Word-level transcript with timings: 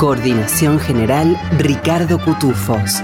Coordinación 0.00 0.78
general 0.78 1.38
Ricardo 1.58 2.18
Cutufos. 2.18 3.02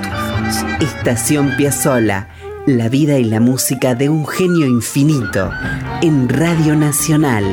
Estación 0.80 1.54
Piazzola. 1.58 2.28
La 2.64 2.88
vida 2.88 3.18
y 3.18 3.24
la 3.24 3.38
música 3.38 3.94
de 3.94 4.08
un 4.08 4.26
genio 4.26 4.66
infinito. 4.66 5.52
En 6.00 6.26
Radio 6.26 6.74
Nacional, 6.74 7.44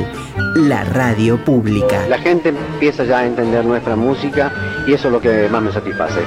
la 0.56 0.84
radio 0.84 1.36
pública. 1.44 2.08
La 2.08 2.20
gente 2.20 2.48
empieza 2.48 3.04
ya 3.04 3.18
a 3.18 3.26
entender 3.26 3.66
nuestra 3.66 3.96
música 3.96 4.50
y 4.86 4.94
eso 4.94 5.08
es 5.08 5.12
lo 5.12 5.20
que 5.20 5.46
más 5.50 5.62
me 5.62 5.72
satisface. 5.72 6.20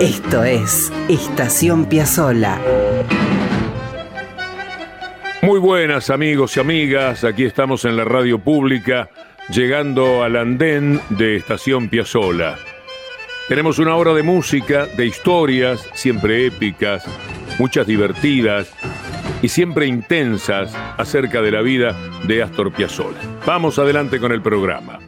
Esto 0.00 0.42
es 0.42 0.92
Estación 1.08 1.84
Piazzola. 1.84 2.58
Muy 5.42 5.60
buenas 5.60 6.10
amigos 6.10 6.56
y 6.56 6.60
amigas, 6.60 7.22
aquí 7.22 7.44
estamos 7.44 7.84
en 7.84 7.96
la 7.96 8.04
radio 8.04 8.40
pública, 8.40 9.10
llegando 9.48 10.22
al 10.22 10.36
andén 10.36 11.00
de 11.10 11.36
Estación 11.36 11.88
Piazzola. 11.88 12.58
Tenemos 13.48 13.78
una 13.78 13.94
hora 13.94 14.14
de 14.14 14.22
música, 14.22 14.86
de 14.86 15.06
historias, 15.06 15.88
siempre 15.94 16.46
épicas, 16.46 17.04
muchas 17.58 17.86
divertidas 17.86 18.72
y 19.42 19.48
siempre 19.48 19.86
intensas 19.86 20.74
acerca 20.96 21.42
de 21.42 21.50
la 21.50 21.60
vida 21.60 21.94
de 22.26 22.42
Astor 22.42 22.72
Piazzolla. 22.72 23.20
Vamos 23.44 23.78
adelante 23.78 24.18
con 24.18 24.32
el 24.32 24.40
programa. 24.40 24.98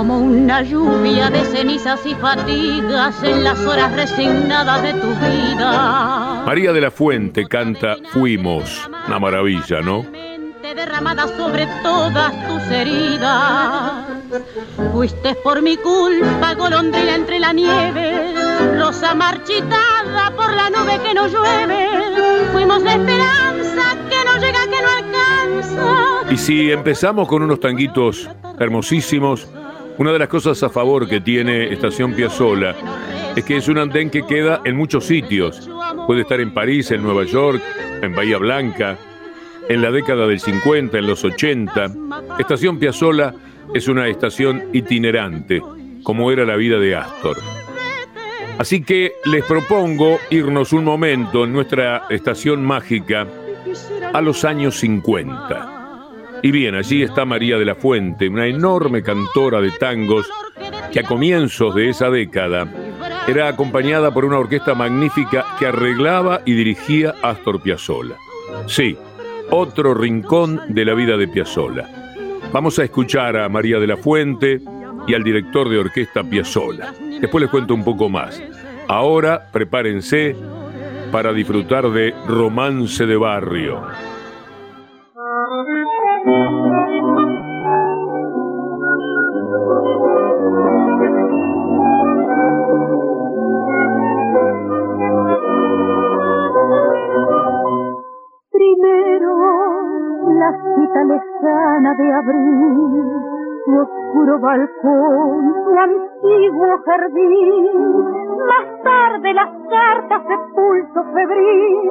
Como 0.00 0.18
una 0.18 0.62
lluvia 0.62 1.28
de 1.28 1.44
cenizas 1.44 2.00
y 2.06 2.14
fatigas 2.14 3.22
en 3.22 3.44
las 3.44 3.58
horas 3.66 3.92
resignadas 3.94 4.82
de 4.82 4.94
tu 4.94 5.08
vida. 5.08 6.42
María 6.46 6.72
de 6.72 6.80
la 6.80 6.90
Fuente 6.90 7.44
canta 7.46 7.96
Fuimos, 8.10 8.88
una 9.06 9.18
maravilla, 9.18 9.82
¿no? 9.82 10.06
derramada 10.74 11.26
sobre 11.36 11.66
todas 11.82 12.32
tus 12.48 12.62
heridas. 12.70 14.06
Fuiste 14.92 15.34
por 15.44 15.60
mi 15.60 15.76
culpa, 15.76 16.54
golondrina 16.54 17.16
entre 17.16 17.38
la 17.38 17.52
nieve, 17.52 18.32
rosa 18.78 19.14
marchitada 19.14 20.32
por 20.34 20.54
la 20.54 20.70
nube 20.70 20.98
que 21.04 21.12
no 21.12 21.26
llueve. 21.26 21.88
Fuimos 22.52 22.82
la 22.82 22.94
esperanza 22.94 23.82
que 24.08 24.24
no 24.24 24.40
llega, 24.40 24.60
que 24.64 24.82
no 24.82 24.88
alcanza. 24.96 26.32
Y 26.32 26.38
si 26.38 26.70
empezamos 26.70 27.28
con 27.28 27.42
unos 27.42 27.60
tanguitos 27.60 28.30
hermosísimos, 28.58 29.48
una 30.00 30.12
de 30.12 30.18
las 30.18 30.28
cosas 30.28 30.62
a 30.62 30.70
favor 30.70 31.06
que 31.06 31.20
tiene 31.20 31.70
Estación 31.74 32.14
Piazzola 32.14 32.74
es 33.36 33.44
que 33.44 33.58
es 33.58 33.68
un 33.68 33.76
andén 33.76 34.08
que 34.08 34.24
queda 34.24 34.62
en 34.64 34.74
muchos 34.74 35.04
sitios. 35.04 35.68
Puede 36.06 36.22
estar 36.22 36.40
en 36.40 36.54
París, 36.54 36.90
en 36.90 37.02
Nueva 37.02 37.24
York, 37.24 37.62
en 38.00 38.14
Bahía 38.14 38.38
Blanca, 38.38 38.96
en 39.68 39.82
la 39.82 39.90
década 39.90 40.26
del 40.26 40.40
50, 40.40 40.96
en 40.96 41.06
los 41.06 41.22
80. 41.22 41.92
Estación 42.38 42.78
Piazzola 42.78 43.34
es 43.74 43.88
una 43.88 44.08
estación 44.08 44.70
itinerante, 44.72 45.60
como 46.02 46.32
era 46.32 46.46
la 46.46 46.56
vida 46.56 46.78
de 46.78 46.96
Astor. 46.96 47.36
Así 48.56 48.82
que 48.82 49.12
les 49.26 49.44
propongo 49.44 50.18
irnos 50.30 50.72
un 50.72 50.84
momento 50.84 51.44
en 51.44 51.52
nuestra 51.52 52.06
estación 52.08 52.64
mágica 52.64 53.26
a 54.14 54.20
los 54.22 54.46
años 54.46 54.76
50. 54.76 55.79
Y 56.42 56.50
bien, 56.50 56.74
allí 56.74 57.02
está 57.02 57.24
María 57.24 57.58
de 57.58 57.64
la 57.64 57.74
Fuente, 57.74 58.28
una 58.28 58.46
enorme 58.46 59.02
cantora 59.02 59.60
de 59.60 59.70
tangos 59.72 60.28
que 60.92 61.00
a 61.00 61.02
comienzos 61.02 61.74
de 61.74 61.90
esa 61.90 62.10
década 62.10 62.66
era 63.28 63.48
acompañada 63.48 64.12
por 64.12 64.24
una 64.24 64.38
orquesta 64.38 64.74
magnífica 64.74 65.44
que 65.58 65.66
arreglaba 65.66 66.40
y 66.44 66.54
dirigía 66.54 67.14
Astor 67.22 67.62
Piazzolla. 67.62 68.16
Sí, 68.66 68.96
otro 69.50 69.94
rincón 69.94 70.60
de 70.68 70.84
la 70.84 70.94
vida 70.94 71.16
de 71.16 71.28
Piazzolla. 71.28 71.88
Vamos 72.52 72.78
a 72.78 72.84
escuchar 72.84 73.36
a 73.36 73.48
María 73.48 73.78
de 73.78 73.86
la 73.86 73.96
Fuente 73.96 74.60
y 75.06 75.14
al 75.14 75.22
director 75.22 75.68
de 75.68 75.78
orquesta 75.78 76.24
Piazzolla. 76.24 76.92
Después 77.20 77.42
les 77.42 77.50
cuento 77.50 77.74
un 77.74 77.84
poco 77.84 78.08
más. 78.08 78.42
Ahora 78.88 79.46
prepárense 79.52 80.34
para 81.12 81.32
disfrutar 81.32 81.90
de 81.90 82.14
Romance 82.26 83.04
de 83.06 83.16
Barrio. 83.16 83.82
De 101.96 102.12
abril, 102.12 103.12
tu 103.64 103.80
oscuro 103.80 104.38
balcón, 104.38 105.54
tu 105.64 105.78
antiguo 105.78 106.78
jardín. 106.84 108.04
Más 108.46 108.82
tarde 108.84 109.34
las 109.34 109.48
cartas 109.70 110.28
de 110.28 110.38
pulso 110.54 111.04
febril, 111.12 111.90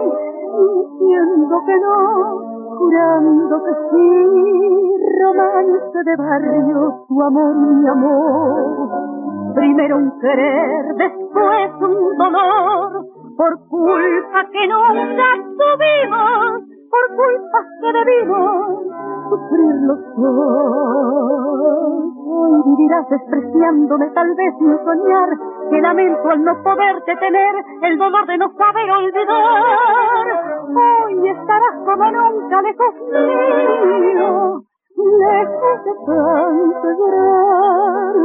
diciendo 1.00 1.64
que 1.66 1.76
no, 1.80 2.49
jurando 2.80 3.64
que 3.66 3.74
sí. 3.92 4.10
Romance 5.22 6.04
de 6.06 6.16
barrio, 6.16 7.06
tu 7.08 7.22
amor 7.22 7.56
mi 7.56 7.88
amor. 7.88 9.54
Primero 9.54 9.98
un 9.98 10.20
querer, 10.20 10.96
después 10.96 11.72
un 11.82 12.18
dolor 12.18 13.06
por 13.36 13.68
culpa 13.68 14.46
que 14.52 14.68
nunca 14.68 15.30
tuvimos, 15.60 16.64
por 16.90 17.06
culpa 17.16 17.60
que 17.82 17.90
debimos 17.94 19.09
sufrir 19.30 19.76
los 19.88 20.00
dos. 20.16 21.40
Hoy 22.32 22.62
vivirás 22.66 23.10
despreciándome, 23.10 24.10
tal 24.12 24.30
vez 24.36 24.54
sin 24.60 24.78
soñar, 24.84 25.30
que 25.70 25.82
lamento 25.82 26.30
al 26.30 26.44
no 26.44 26.54
poderte 26.64 27.16
tener, 27.16 27.56
el 27.84 27.98
dolor 27.98 28.26
de 28.28 28.38
no 28.38 28.52
saber 28.54 28.90
olvidar. 28.92 30.26
Hoy 30.70 31.30
estarás 31.30 31.76
como 31.86 32.12
nunca 32.12 32.62
lejos 32.62 32.96
mío, 33.86 34.64
lejos 34.96 35.84
de 35.86 35.94
tanto 36.06 36.88
llorar. 36.98 38.16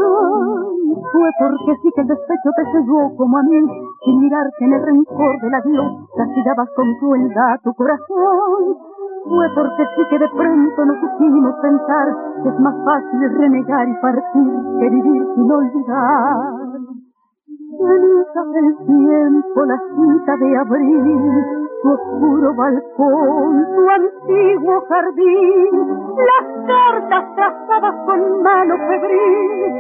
Fue 1.13 1.31
porque 1.39 1.73
sí 1.83 1.89
que 1.95 2.01
el 2.03 2.09
despecho 2.09 2.51
te 2.57 2.65
cegó 2.73 3.17
como 3.17 3.39
a 3.39 3.43
mí, 3.43 3.61
sin 4.05 4.21
mirarte 4.21 4.65
en 4.65 4.73
el 4.73 4.83
rencor 4.83 5.41
del 5.41 5.55
adiós, 5.55 6.09
castigabas 6.17 6.69
con 6.77 6.95
crueldad 7.01 7.61
tu 7.63 7.73
corazón. 7.75 8.94
Fue 9.27 9.49
porque 9.55 9.87
sí 9.97 10.03
que 10.11 10.19
de 10.19 10.29
pronto 10.29 10.85
no 10.85 10.95
supimos 11.01 11.55
pensar 11.63 12.17
que 12.43 12.49
es 12.51 12.61
más 12.61 12.75
fácil 12.85 13.39
renegar 13.39 13.89
y 13.89 13.95
partir 13.95 14.53
que 14.79 14.91
vivir 14.91 15.27
sin 15.35 15.51
olvidar. 15.51 16.65
Cenizas 17.79 18.53
del 18.53 18.77
tiempo, 18.87 19.65
la 19.65 19.79
cita 19.79 20.37
de 20.37 20.57
abril, 20.59 21.45
tu 21.83 21.91
oscuro 21.91 22.55
balcón, 22.55 23.67
tu 23.75 23.89
antiguo 23.89 24.81
jardín, 24.89 25.89
las 26.17 26.67
cartas 26.67 27.35
trazadas 27.35 27.95
con 28.05 28.43
mano 28.43 28.75
febril, 28.77 29.73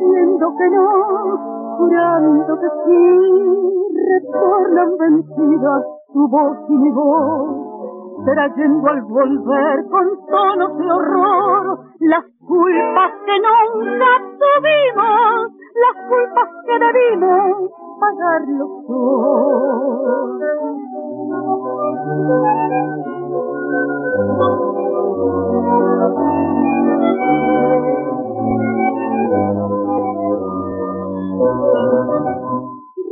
diciendo 0.00 0.54
que 0.58 0.70
no, 0.70 1.76
jurando 1.78 2.60
que 2.60 2.68
sí, 2.84 3.30
retornan 4.10 4.98
vencidas 4.98 5.84
tu 6.12 6.28
voz 6.28 6.56
y 6.68 6.72
mi 6.74 6.90
voz, 6.90 7.69
Será 8.24 8.52
trayendo 8.54 8.88
al 8.88 9.00
volver 9.02 9.84
con 9.90 10.26
tonos 10.26 10.78
de 10.78 10.92
horror. 10.92 11.78
Las 12.00 12.24
culpas 12.46 13.12
que 13.24 13.36
nunca 13.40 14.10
tuvimos, 14.40 15.52
las 15.74 15.96
culpas 16.08 16.48
que 16.66 16.74
debimos 16.78 17.70
pagar 17.98 18.42
los 18.48 18.70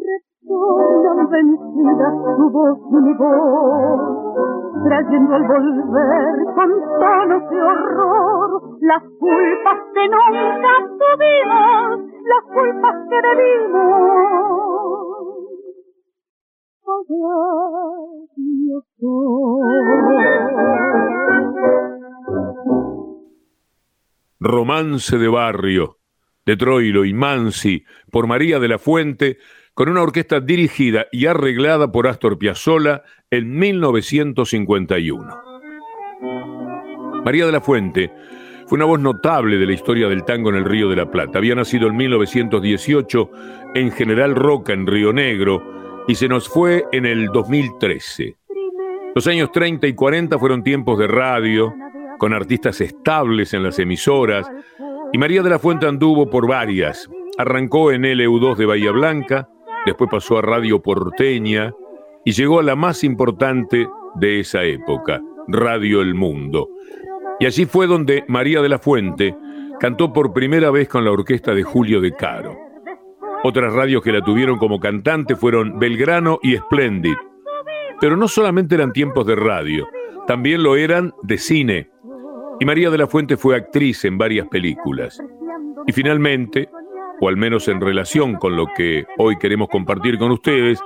Retornan 0.09 1.29
vencidas 1.31 2.15
tu 2.37 2.51
voz 2.51 2.79
y 2.91 2.97
mi 2.97 3.15
voz 3.15 4.18
trayendo 4.99 5.35
al 5.35 5.43
volver 5.43 6.55
con 6.55 6.71
tonos 7.01 7.51
de 7.51 7.61
horror 7.63 8.79
las 8.81 9.03
culpas 9.19 9.79
que 9.95 10.09
nunca 10.09 10.73
tuvimos, 10.99 12.01
las 12.25 12.45
culpas 12.53 12.97
que 13.09 13.17
debimos. 13.29 14.59
Romance 24.41 25.19
de 25.19 25.29
barrio, 25.29 25.99
de 26.47 26.57
Troilo 26.57 27.05
y 27.05 27.13
Mansi, 27.13 27.85
por 28.11 28.27
María 28.27 28.59
de 28.59 28.69
la 28.69 28.79
Fuente, 28.79 29.39
con 29.79 29.89
una 29.89 30.03
orquesta 30.03 30.41
dirigida 30.41 31.07
y 31.13 31.27
arreglada 31.27 31.93
por 31.93 32.09
Astor 32.09 32.37
Piazzolla 32.37 33.05
en 33.31 33.57
1951. 33.57 35.25
María 37.25 37.47
de 37.47 37.53
la 37.53 37.61
Fuente 37.61 38.11
fue 38.67 38.75
una 38.75 38.87
voz 38.87 38.99
notable 38.99 39.57
de 39.57 39.67
la 39.67 39.75
historia 39.75 40.09
del 40.09 40.25
tango 40.25 40.51
en 40.51 40.57
el 40.57 40.65
Río 40.65 40.89
de 40.89 40.97
la 40.97 41.09
Plata. 41.09 41.39
Había 41.39 41.55
nacido 41.55 41.87
en 41.87 41.97
1918 41.97 43.31
en 43.77 43.93
General 43.93 44.35
Roca, 44.35 44.73
en 44.73 44.85
Río 44.85 45.13
Negro, 45.13 45.63
y 46.09 46.17
se 46.17 46.27
nos 46.27 46.49
fue 46.49 46.85
en 46.91 47.07
el 47.07 47.29
2013. 47.29 48.35
Los 49.15 49.29
años 49.29 49.53
30 49.53 49.87
y 49.87 49.93
40 49.93 50.41
fueron 50.41 50.65
tiempos 50.65 50.99
de 50.99 51.07
radio, 51.07 51.73
con 52.19 52.35
artistas 52.35 52.81
estables 52.81 53.55
en 53.55 53.63
las 53.63 53.79
emisoras, 53.79 54.51
y 55.13 55.19
María 55.19 55.45
de 55.45 55.51
la 55.51 55.61
Fuente 55.61 55.87
anduvo 55.87 56.29
por 56.29 56.49
varias. 56.49 57.09
Arrancó 57.39 57.93
en 57.93 58.03
LU2 58.03 58.57
de 58.57 58.67
Bahía 58.67 58.91
Blanca, 58.91 59.49
después 59.87 60.11
pasó 60.11 60.39
a 60.39 60.43
Radio 60.43 60.81
Porteña 60.81 61.73
y 62.25 62.33
llegó 62.33 62.61
a 62.61 62.63
la 62.63 62.77
más 62.77 63.05
importante 63.05 63.89
de 64.15 64.41
esa 64.41 64.65
época, 64.65 65.21
Radio 65.47 66.03
El 66.03 66.15
Mundo. 66.15 66.69
Y 67.41 67.47
allí 67.47 67.67
fue 67.67 67.87
donde 67.87 68.25
María 68.29 68.61
de 68.61 68.69
la 68.69 68.79
Fuente 68.79 69.37
cantó 69.79 70.13
por 70.13 70.33
primera 70.33 70.71
vez 70.71 70.89
con 70.89 71.05
la 71.05 71.13
orquesta 71.13 71.55
de 71.55 71.63
Julio 71.63 72.01
de 72.01 72.13
Caro. 72.13 72.59
Otras 73.45 73.73
radios 73.73 74.03
que 74.03 74.13
la 74.13 74.23
tuvieron 74.23 74.59
como 74.59 74.81
cantante 74.81 75.37
fueron 75.37 75.79
Belgrano 75.79 76.41
y 76.43 76.57
Splendid. 76.57 77.17
Pero 78.01 78.17
no 78.17 78.27
solamente 78.27 78.75
eran 78.75 78.93
tiempos 78.93 79.27
de 79.27 79.37
radio, 79.37 79.87
también 80.27 80.63
lo 80.63 80.77
eran 80.77 81.13
de 81.23 81.39
cine. 81.39 81.91
Y 82.61 82.65
María 82.65 82.91
de 82.91 82.99
la 82.99 83.07
Fuente 83.07 83.37
fue 83.37 83.57
actriz 83.57 84.05
en 84.05 84.19
varias 84.19 84.49
películas. 84.49 85.21
Y 85.87 85.93
finalmente, 85.93 86.69
o 87.21 87.29
al 87.29 87.37
menos 87.37 87.69
en 87.69 87.81
relación 87.81 88.35
con 88.35 88.57
lo 88.57 88.67
que 88.77 89.07
hoy 89.19 89.37
queremos 89.39 89.69
compartir 89.69 90.19
con 90.19 90.31
ustedes, 90.31 90.81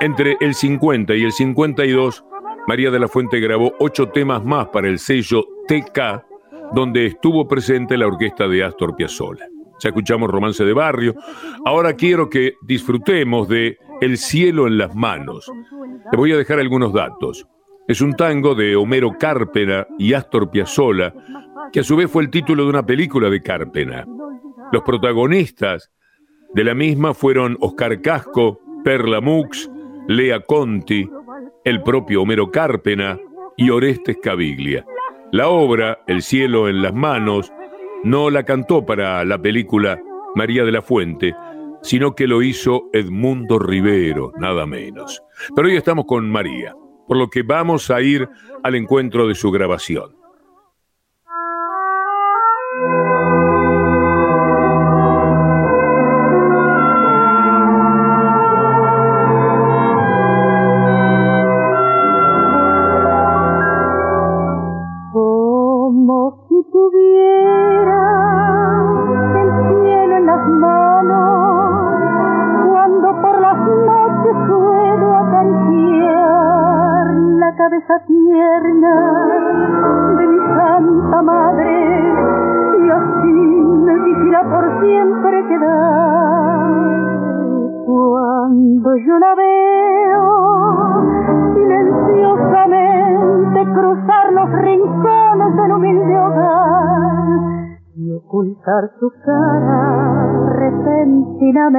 entre 0.00 0.36
el 0.40 0.54
50 0.54 1.14
y 1.14 1.24
el 1.24 1.32
52, 1.32 2.24
María 2.66 2.90
de 2.90 2.98
la 2.98 3.08
Fuente 3.08 3.40
grabó 3.40 3.72
ocho 3.78 4.08
temas 4.08 4.44
más 4.44 4.68
para 4.68 4.88
el 4.88 4.98
sello 4.98 5.44
TK, 5.68 6.24
donde 6.74 7.06
estuvo 7.06 7.46
presente 7.46 7.96
la 7.96 8.06
orquesta 8.06 8.48
de 8.48 8.64
Astor 8.64 8.96
Piazzolla. 8.96 9.46
Ya 9.82 9.90
escuchamos 9.90 10.30
Romance 10.30 10.64
de 10.64 10.72
Barrio. 10.72 11.14
Ahora 11.64 11.94
quiero 11.94 12.28
que 12.28 12.54
disfrutemos 12.62 13.48
de 13.48 13.78
El 14.00 14.16
cielo 14.18 14.66
en 14.66 14.78
las 14.78 14.94
manos. 14.94 15.50
Te 16.10 16.16
voy 16.16 16.32
a 16.32 16.36
dejar 16.36 16.58
algunos 16.58 16.92
datos. 16.92 17.46
Es 17.86 18.00
un 18.00 18.14
tango 18.14 18.54
de 18.54 18.74
Homero 18.74 19.12
Cárpena 19.18 19.86
y 19.98 20.12
Astor 20.12 20.50
Piazzolla, 20.50 21.14
que 21.72 21.80
a 21.80 21.84
su 21.84 21.96
vez 21.96 22.10
fue 22.10 22.22
el 22.22 22.30
título 22.30 22.64
de 22.64 22.70
una 22.70 22.84
película 22.84 23.30
de 23.30 23.42
Cárpena. 23.42 24.04
Los 24.72 24.82
protagonistas 24.82 25.92
de 26.54 26.64
la 26.64 26.74
misma 26.74 27.14
fueron 27.14 27.56
Oscar 27.60 28.00
Casco, 28.00 28.60
Perla 28.84 29.20
Mux, 29.20 29.70
Lea 30.08 30.40
Conti, 30.40 31.08
el 31.64 31.82
propio 31.82 32.22
Homero 32.22 32.50
Cárpena 32.50 33.18
y 33.56 33.70
Orestes 33.70 34.18
Caviglia. 34.22 34.84
La 35.32 35.48
obra, 35.48 35.98
El 36.06 36.22
cielo 36.22 36.68
en 36.68 36.82
las 36.82 36.94
manos, 36.94 37.52
no 38.04 38.30
la 38.30 38.44
cantó 38.44 38.86
para 38.86 39.24
la 39.24 39.40
película 39.40 40.00
María 40.34 40.64
de 40.64 40.72
la 40.72 40.82
Fuente, 40.82 41.34
sino 41.82 42.14
que 42.14 42.26
lo 42.26 42.42
hizo 42.42 42.88
Edmundo 42.92 43.58
Rivero, 43.58 44.32
nada 44.38 44.66
menos. 44.66 45.22
Pero 45.54 45.68
hoy 45.68 45.76
estamos 45.76 46.04
con 46.06 46.30
María, 46.30 46.74
por 47.06 47.16
lo 47.16 47.28
que 47.28 47.42
vamos 47.42 47.90
a 47.90 48.00
ir 48.00 48.28
al 48.62 48.74
encuentro 48.74 49.28
de 49.28 49.34
su 49.34 49.50
grabación. 49.50 50.16
Es 101.66 101.74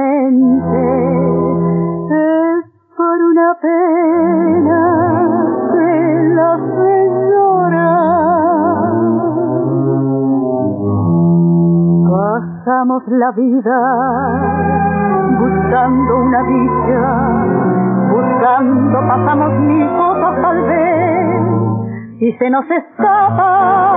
por 2.94 3.22
una 3.22 3.54
pena 3.62 4.80
que 5.72 5.88
la 6.34 6.56
señora. 6.76 7.88
Pasamos 12.10 13.02
la 13.08 13.30
vida 13.32 13.78
buscando 15.38 16.16
una 16.18 16.42
dicha, 16.42 17.02
buscando 18.10 18.98
pasamos 19.08 19.50
mil 19.60 19.88
cosas 19.96 20.42
tal 20.42 20.62
vez 20.64 20.98
y 22.20 22.32
se 22.32 22.50
nos 22.50 22.70
escapa 22.70 23.88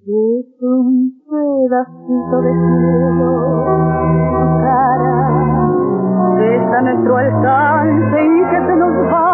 Es 0.05 0.61
un 0.61 1.11
pedacito 1.27 2.41
de 2.41 2.53
cielo, 2.53 3.31
cara, 4.61 5.17
que 6.37 6.55
está 6.55 6.81
nuestro 6.81 7.17
alcance 7.17 8.25
y 8.25 8.43
que 8.45 8.59
se 8.67 8.75
nos 8.75 8.93
va. 9.11 9.25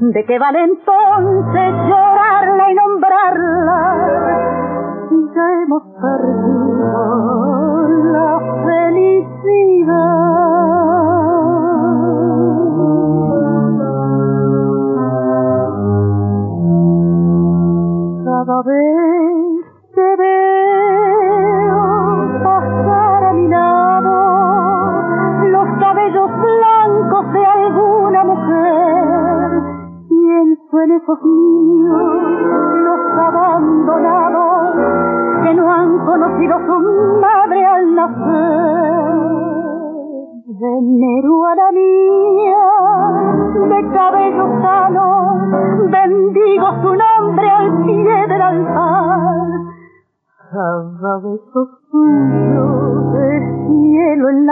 ¿De 0.00 0.24
qué 0.26 0.38
vale 0.38 0.62
entonces 0.62 1.74
llorarla 1.88 2.70
y 2.70 2.74
nombrarla? 2.74 4.14
ya 5.34 5.62
hemos 5.64 5.82
perdido 6.00 7.53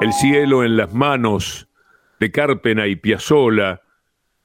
El 0.00 0.12
cielo 0.14 0.64
en 0.64 0.76
las 0.76 0.92
manos 0.92 1.68
de 2.18 2.32
Carpena 2.32 2.86
y 2.88 2.96
Piazzola, 2.96 3.82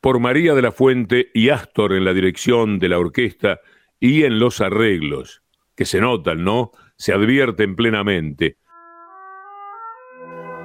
por 0.05 0.19
María 0.19 0.53
de 0.53 0.61
la 0.61 0.71
Fuente 0.71 1.31
y 1.33 1.49
Astor 1.49 1.91
en 1.93 2.05
la 2.05 2.13
dirección 2.13 2.77
de 2.77 2.89
la 2.89 2.99
orquesta 2.99 3.61
y 3.99 4.23
en 4.23 4.37
los 4.37 4.61
arreglos, 4.61 5.41
que 5.75 5.85
se 5.85 5.99
notan, 5.99 6.43
¿no? 6.43 6.69
Se 6.95 7.11
advierten 7.11 7.75
plenamente. 7.75 8.59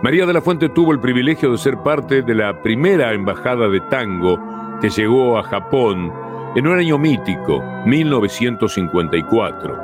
María 0.02 0.26
de 0.26 0.34
la 0.34 0.42
Fuente 0.42 0.68
tuvo 0.68 0.92
el 0.92 1.00
privilegio 1.00 1.50
de 1.50 1.56
ser 1.56 1.78
parte 1.78 2.20
de 2.20 2.34
la 2.34 2.60
primera 2.60 3.14
embajada 3.14 3.70
de 3.70 3.80
tango 3.88 4.38
que 4.78 4.90
llegó 4.90 5.38
a 5.38 5.42
Japón 5.44 6.12
en 6.54 6.66
un 6.66 6.78
año 6.78 6.98
mítico, 6.98 7.62
1954. 7.86 9.78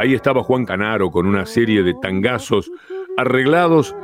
Ahí 0.00 0.12
estaba 0.12 0.42
Juan 0.42 0.66
Canaro 0.66 1.12
con 1.12 1.28
una 1.28 1.46
serie 1.46 1.84
de 1.84 1.94
tangazos 2.02 2.68
arreglados 3.16 3.94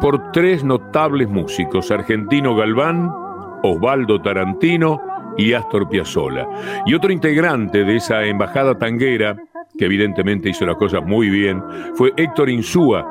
por 0.00 0.32
tres 0.32 0.64
notables 0.64 1.28
músicos, 1.28 1.90
Argentino 1.90 2.56
Galván, 2.56 3.21
Osvaldo 3.62 4.20
Tarantino 4.20 5.00
y 5.36 5.52
Astor 5.52 5.88
Piazzolla. 5.88 6.46
Y 6.86 6.94
otro 6.94 7.12
integrante 7.12 7.84
de 7.84 7.96
esa 7.96 8.24
embajada 8.24 8.76
tanguera, 8.78 9.36
que 9.78 9.86
evidentemente 9.86 10.50
hizo 10.50 10.66
las 10.66 10.76
cosas 10.76 11.02
muy 11.04 11.30
bien, 11.30 11.62
fue 11.94 12.12
Héctor 12.16 12.50
Insúa, 12.50 13.06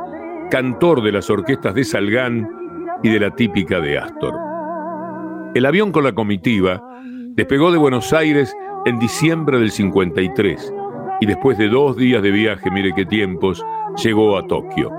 cantor 0.49 1.01
de 1.01 1.11
las 1.11 1.29
orquestas 1.29 1.73
de 1.73 1.83
Salgán 1.83 2.49
y 3.03 3.09
de 3.09 3.19
la 3.19 3.35
típica 3.35 3.79
de 3.79 3.97
Astor. 3.97 4.33
El 5.55 5.65
avión 5.65 5.91
con 5.91 6.03
la 6.03 6.13
comitiva 6.13 6.81
despegó 7.35 7.71
de 7.71 7.77
Buenos 7.77 8.13
Aires 8.13 8.55
en 8.85 8.99
diciembre 8.99 9.59
del 9.59 9.71
53 9.71 10.73
y 11.19 11.25
después 11.25 11.57
de 11.57 11.69
dos 11.69 11.97
días 11.97 12.21
de 12.23 12.31
viaje, 12.31 12.71
mire 12.71 12.93
qué 12.95 13.05
tiempos, 13.05 13.63
llegó 14.03 14.37
a 14.37 14.47
Tokio. 14.47 14.91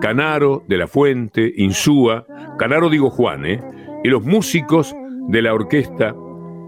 Canaro, 0.00 0.62
de 0.68 0.76
la 0.76 0.86
Fuente, 0.86 1.52
Insúa, 1.56 2.24
Canaro 2.58 2.88
digo 2.88 3.10
Juan, 3.10 3.44
¿eh? 3.44 3.60
Y 4.04 4.08
los 4.08 4.24
músicos 4.24 4.94
de 5.28 5.42
la 5.42 5.54
orquesta, 5.54 6.14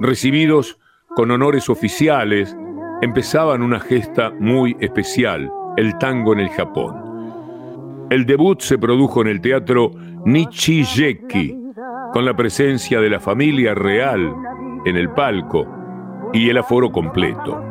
recibidos 0.00 0.78
con 1.14 1.30
honores 1.30 1.68
oficiales, 1.68 2.56
empezaban 3.02 3.62
una 3.62 3.80
gesta 3.80 4.32
muy 4.38 4.76
especial, 4.80 5.50
el 5.76 5.96
tango 5.98 6.32
en 6.32 6.40
el 6.40 6.50
Japón. 6.50 8.08
El 8.10 8.26
debut 8.26 8.60
se 8.60 8.78
produjo 8.78 9.22
en 9.22 9.28
el 9.28 9.40
teatro 9.40 9.92
Nichijeki, 10.24 11.56
con 12.12 12.24
la 12.24 12.34
presencia 12.34 13.00
de 13.00 13.08
la 13.08 13.20
familia 13.20 13.74
real 13.74 14.34
en 14.84 14.96
el 14.96 15.10
palco 15.10 15.66
y 16.32 16.48
el 16.48 16.58
aforo 16.58 16.90
completo. 16.90 17.62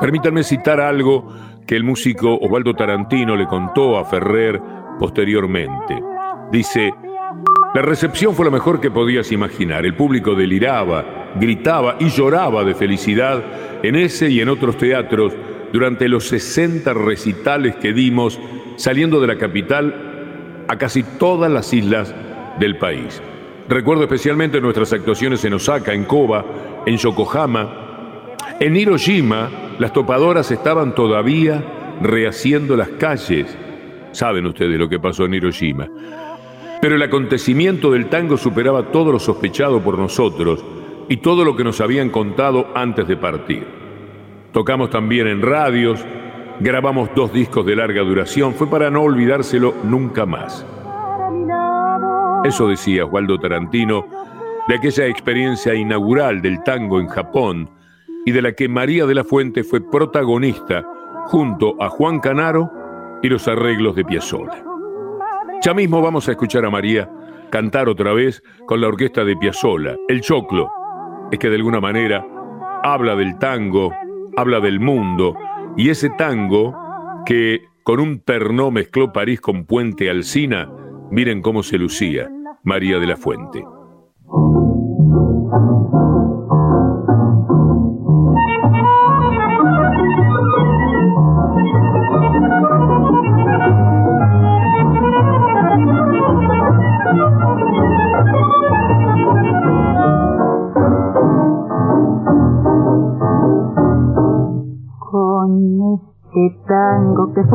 Permítanme 0.00 0.42
citar 0.42 0.80
algo 0.80 1.26
que 1.66 1.76
el 1.76 1.84
músico 1.84 2.36
Osvaldo 2.36 2.74
Tarantino 2.74 3.36
le 3.36 3.46
contó 3.46 3.98
a 3.98 4.04
Ferrer 4.04 4.60
posteriormente. 4.98 6.02
Dice, 6.50 6.92
la 7.74 7.82
recepción 7.82 8.34
fue 8.34 8.44
lo 8.44 8.50
mejor 8.50 8.80
que 8.80 8.90
podías 8.90 9.32
imaginar. 9.32 9.86
El 9.86 9.94
público 9.94 10.34
deliraba, 10.34 11.30
gritaba 11.36 11.96
y 11.98 12.10
lloraba 12.10 12.64
de 12.64 12.74
felicidad 12.74 13.42
en 13.82 13.96
ese 13.96 14.28
y 14.30 14.40
en 14.40 14.48
otros 14.48 14.76
teatros 14.76 15.32
durante 15.72 16.08
los 16.08 16.28
60 16.28 16.92
recitales 16.92 17.76
que 17.76 17.92
dimos 17.92 18.38
saliendo 18.76 19.20
de 19.20 19.26
la 19.26 19.38
capital 19.38 20.64
a 20.68 20.76
casi 20.76 21.02
todas 21.02 21.50
las 21.50 21.72
islas 21.72 22.14
del 22.60 22.76
país. 22.76 23.22
Recuerdo 23.68 24.02
especialmente 24.02 24.60
nuestras 24.60 24.92
actuaciones 24.92 25.44
en 25.44 25.54
Osaka, 25.54 25.94
en 25.94 26.04
Koba, 26.04 26.44
en 26.84 26.96
Yokohama. 26.96 27.78
En 28.60 28.76
Hiroshima, 28.76 29.48
las 29.78 29.92
topadoras 29.92 30.50
estaban 30.50 30.94
todavía 30.94 31.64
rehaciendo 32.02 32.76
las 32.76 32.88
calles 32.88 33.56
Saben 34.12 34.44
ustedes 34.44 34.78
lo 34.78 34.88
que 34.88 35.00
pasó 35.00 35.24
en 35.24 35.34
Hiroshima. 35.34 35.88
Pero 36.82 36.96
el 36.96 37.02
acontecimiento 37.02 37.92
del 37.92 38.08
tango 38.08 38.36
superaba 38.36 38.90
todo 38.90 39.12
lo 39.12 39.20
sospechado 39.20 39.80
por 39.80 39.96
nosotros 39.96 40.64
y 41.08 41.18
todo 41.18 41.44
lo 41.44 41.54
que 41.54 41.62
nos 41.62 41.80
habían 41.80 42.10
contado 42.10 42.66
antes 42.74 43.06
de 43.06 43.16
partir. 43.16 43.64
Tocamos 44.50 44.90
también 44.90 45.28
en 45.28 45.42
radios, 45.42 46.04
grabamos 46.58 47.10
dos 47.14 47.32
discos 47.32 47.64
de 47.66 47.76
larga 47.76 48.02
duración, 48.02 48.54
fue 48.54 48.66
para 48.66 48.90
no 48.90 49.02
olvidárselo 49.02 49.74
nunca 49.84 50.26
más. 50.26 50.66
Eso 52.42 52.66
decía 52.66 53.06
Waldo 53.06 53.38
Tarantino 53.38 54.04
de 54.66 54.74
aquella 54.74 55.06
experiencia 55.06 55.76
inaugural 55.76 56.42
del 56.42 56.64
tango 56.64 56.98
en 56.98 57.06
Japón 57.06 57.70
y 58.26 58.32
de 58.32 58.42
la 58.42 58.54
que 58.54 58.68
María 58.68 59.06
de 59.06 59.14
la 59.14 59.22
Fuente 59.22 59.62
fue 59.62 59.88
protagonista 59.88 60.84
junto 61.26 61.80
a 61.80 61.88
Juan 61.90 62.18
Canaro 62.18 62.72
y 63.22 63.28
los 63.28 63.46
arreglos 63.46 63.94
de 63.94 64.04
Piazzolla. 64.04 64.71
Ya 65.64 65.74
mismo 65.74 66.02
vamos 66.02 66.26
a 66.26 66.32
escuchar 66.32 66.64
a 66.64 66.70
María 66.70 67.08
cantar 67.50 67.88
otra 67.88 68.12
vez 68.12 68.42
con 68.66 68.80
la 68.80 68.88
orquesta 68.88 69.24
de 69.24 69.36
Piazzolla, 69.36 69.94
El 70.08 70.20
Choclo. 70.20 70.68
Es 71.30 71.38
que 71.38 71.50
de 71.50 71.54
alguna 71.54 71.80
manera 71.80 72.26
habla 72.82 73.14
del 73.14 73.38
tango, 73.38 73.92
habla 74.36 74.58
del 74.58 74.80
mundo, 74.80 75.36
y 75.76 75.90
ese 75.90 76.10
tango 76.10 76.74
que 77.24 77.60
con 77.84 78.00
un 78.00 78.18
ternó 78.18 78.72
mezcló 78.72 79.12
París 79.12 79.40
con 79.40 79.64
Puente 79.64 80.10
Alsina, 80.10 80.68
miren 81.12 81.42
cómo 81.42 81.62
se 81.62 81.78
lucía 81.78 82.28
María 82.64 82.98
de 82.98 83.06
la 83.06 83.16
Fuente. 83.16 83.64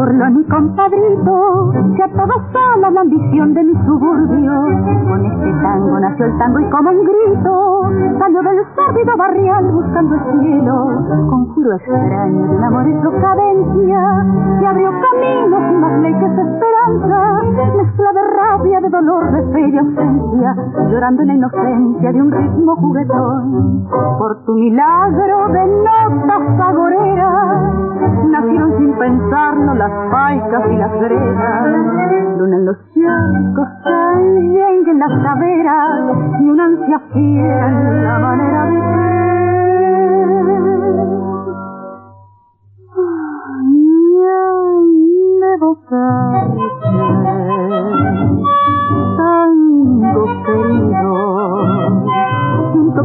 Forló 0.07 0.31
mi 0.31 0.43
compadrito, 0.45 1.71
que 1.95 2.03
a 2.03 2.07
todos 2.07 2.41
sola 2.53 2.91
la 2.91 3.01
ambición 3.01 3.53
de 3.53 3.63
mi 3.63 3.73
suburbio. 3.85 4.53
Con 5.09 5.25
este 5.25 5.51
tango 5.61 5.99
nació 5.99 6.25
el 6.27 6.37
tango 6.37 6.59
y 6.59 6.69
como 6.69 6.91
un 6.91 7.03
grito, 7.03 7.91
salió 8.17 8.41
del 8.41 8.59
sórdido 8.75 9.17
barrial 9.17 9.71
buscando 9.71 10.15
el 10.15 10.39
cielo. 10.39 11.27
Conjuro 11.29 11.73
extraño 11.75 12.57
de 12.57 12.65
amor 12.65 12.87
y 12.87 12.93
cadencia, 13.21 14.25
que 14.59 14.67
abrió 14.67 14.91
caminos 14.91 15.71
y 15.71 15.75
más 15.75 16.01
leyes 16.01 16.35
de 16.37 16.59
mezcla 16.87 18.13
de 18.13 18.21
rabia, 18.21 18.81
de 18.81 18.89
dolor, 18.89 19.31
de 19.31 19.53
fe 19.53 19.69
y 19.69 19.77
ausencia, 19.77 20.55
llorando 20.89 21.21
en 21.21 21.27
la 21.27 21.33
inocencia 21.35 22.11
de 22.11 22.21
un 22.21 22.31
ritmo 22.31 22.75
juguetón. 22.75 23.87
Por 24.17 24.45
tu 24.45 24.53
milagro 24.53 25.47
de 25.49 25.65
notas 25.65 26.57
saboreras, 26.57 27.73
nacieron 28.29 28.77
sin 28.77 28.93
pensarlo 28.93 29.73
las 29.75 29.91
paicas 30.11 30.63
y 30.71 30.77
las 30.77 30.91
gredas, 30.93 32.37
luna 32.37 32.55
en 32.55 32.65
los 32.65 32.77
charcos, 32.93 33.67
sangre 33.83 34.47
en 34.89 34.99
las 34.99 35.23
caveras 35.23 36.41
y 36.41 36.49
una 36.49 36.65
ansia 36.65 36.99
fiel 37.13 37.23
en 37.23 38.03
la 38.03 38.19
manera 38.19 38.65
de 38.65 38.79
ser. 38.79 39.17
Ay, 45.59 46.59
ay, 47.25 48.43
tango 49.17 50.25
querido 50.45 51.47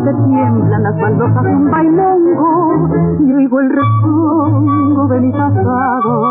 que 0.04 0.12
tiemblan 0.24 0.82
las 0.82 1.00
baldosas 1.00 1.44
de 1.44 1.54
un 1.54 1.70
bailongo 1.70 2.88
y 3.20 3.32
oigo 3.32 3.60
el 3.60 3.70
resongo 3.70 5.08
de 5.08 5.20
mi 5.20 5.32
pasado. 5.32 6.22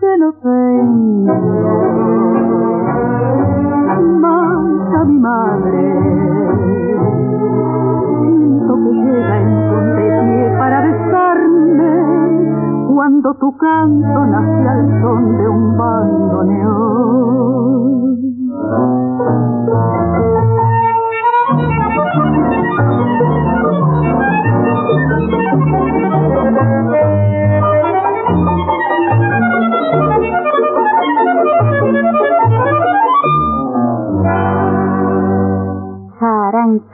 Se 0.00 0.18
lo 0.18 0.32
tengo. 0.34 1.34
Manta 4.20 5.04
mi 5.04 5.18
madre. 5.18 6.13
Cuando 13.04 13.34
tu 13.34 13.54
canto 13.58 14.24
nace 14.24 14.66
al 14.66 15.02
son 15.02 15.36
de 15.36 15.46
un 15.46 15.76
bandoneón. 15.76 16.94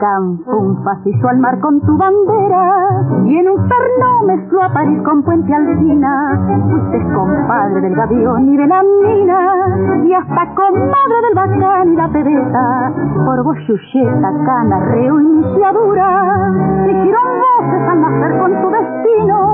Campo, 0.01 0.57
un 0.57 0.83
pasillo 0.83 1.29
al 1.29 1.37
mar 1.37 1.59
con 1.59 1.79
tu 1.81 1.95
bandera, 1.95 3.05
y 3.23 3.37
en 3.37 3.49
un 3.49 3.57
perno 3.69 4.23
mezcló 4.25 4.63
a 4.63 4.73
París 4.73 4.99
con 5.05 5.21
Puente 5.21 5.53
Alcina. 5.53 6.41
Fuiste 6.69 7.13
compadre 7.13 7.81
del 7.81 7.95
gavión 7.95 8.49
y 8.49 8.57
de 8.57 8.67
la 8.67 8.81
mina, 8.81 10.03
y 10.03 10.13
hasta 10.13 10.55
comadre 10.55 11.17
del 11.25 11.35
bacán 11.35 11.93
y 11.93 11.95
la 11.95 12.07
pedeta, 12.07 12.93
por 13.25 13.43
vos 13.43 13.57
chucheta, 13.67 14.29
cana, 14.45 14.79
reo 14.91 15.21
y 15.21 15.23
iniciadura, 15.23 16.51
dijeron 16.87 17.27
voces 17.45 17.89
al 17.89 18.01
nacer 18.01 18.39
con 18.39 18.61
tu 18.61 18.69
destino, 18.69 19.50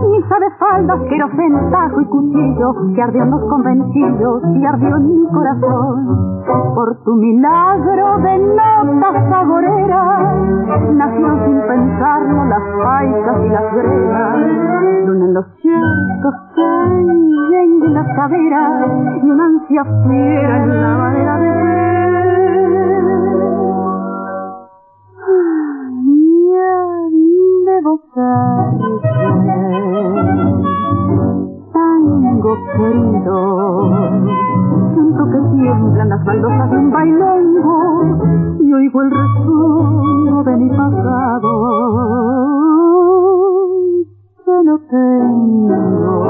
misa 0.00 0.38
de 0.38 0.50
faldas, 0.58 1.00
quiero 1.08 1.28
tajo 1.70 2.00
y 2.00 2.04
cuchillo, 2.06 2.94
que 2.94 3.02
ardió 3.02 3.22
en 3.22 3.30
los 3.30 3.40
convencidos 3.42 4.42
y 4.54 4.64
ardió 4.64 4.96
en 4.96 5.06
mi 5.06 5.26
corazón, 5.28 6.42
por 6.74 6.96
tu 7.04 7.14
milagro 7.14 8.18
de 8.18 8.38
notas 8.38 9.28
saboreras, 9.28 10.36
nacieron 10.94 11.44
sin 11.44 11.60
pensarlo 11.60 12.44
las 12.44 12.62
paisas 12.82 13.44
y 13.44 13.48
las 13.48 13.74
gregas, 13.74 14.36
luna 15.06 15.24
en 15.26 15.34
los 15.34 15.46
ciertos 15.60 16.34
que 16.54 17.62
en 17.62 17.94
las 17.94 18.06
caderas, 18.16 18.90
y 19.22 19.30
una 19.30 19.44
ansia 19.46 19.84
fiera 20.06 20.62
en 20.62 20.82
la 20.82 20.96
madera 20.96 21.38
de 21.38 21.91
debo 27.82 27.98
tango 31.72 32.54
querido 32.76 33.36
siento 34.94 35.22
que 35.26 35.38
tiemblan 35.56 36.08
las 36.08 36.24
baldosas 36.24 36.70
de 36.70 36.76
un 36.78 36.90
bailongo 36.92 38.16
y 38.60 38.72
oigo 38.72 39.02
el 39.02 39.10
resueno 39.10 40.44
de 40.44 40.56
mi 40.58 40.68
pasado 40.70 41.50
que 44.44 44.64
no 44.64 44.78
tengo 44.90 46.22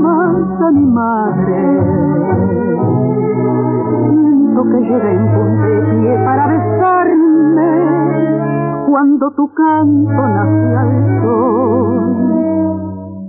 más 0.00 0.60
a 0.62 0.70
mi 0.72 0.86
madre 0.86 1.80
siento 4.08 4.64
que 4.64 4.80
llega 4.80 5.12
en 5.12 5.32
punta 5.32 5.66
de 5.66 5.80
pie 5.90 6.24
para 6.24 6.46
besarme 6.48 8.41
cuando 8.92 9.32
tu 9.34 9.50
canto 9.54 10.10
nace 10.12 10.76
al 10.76 10.90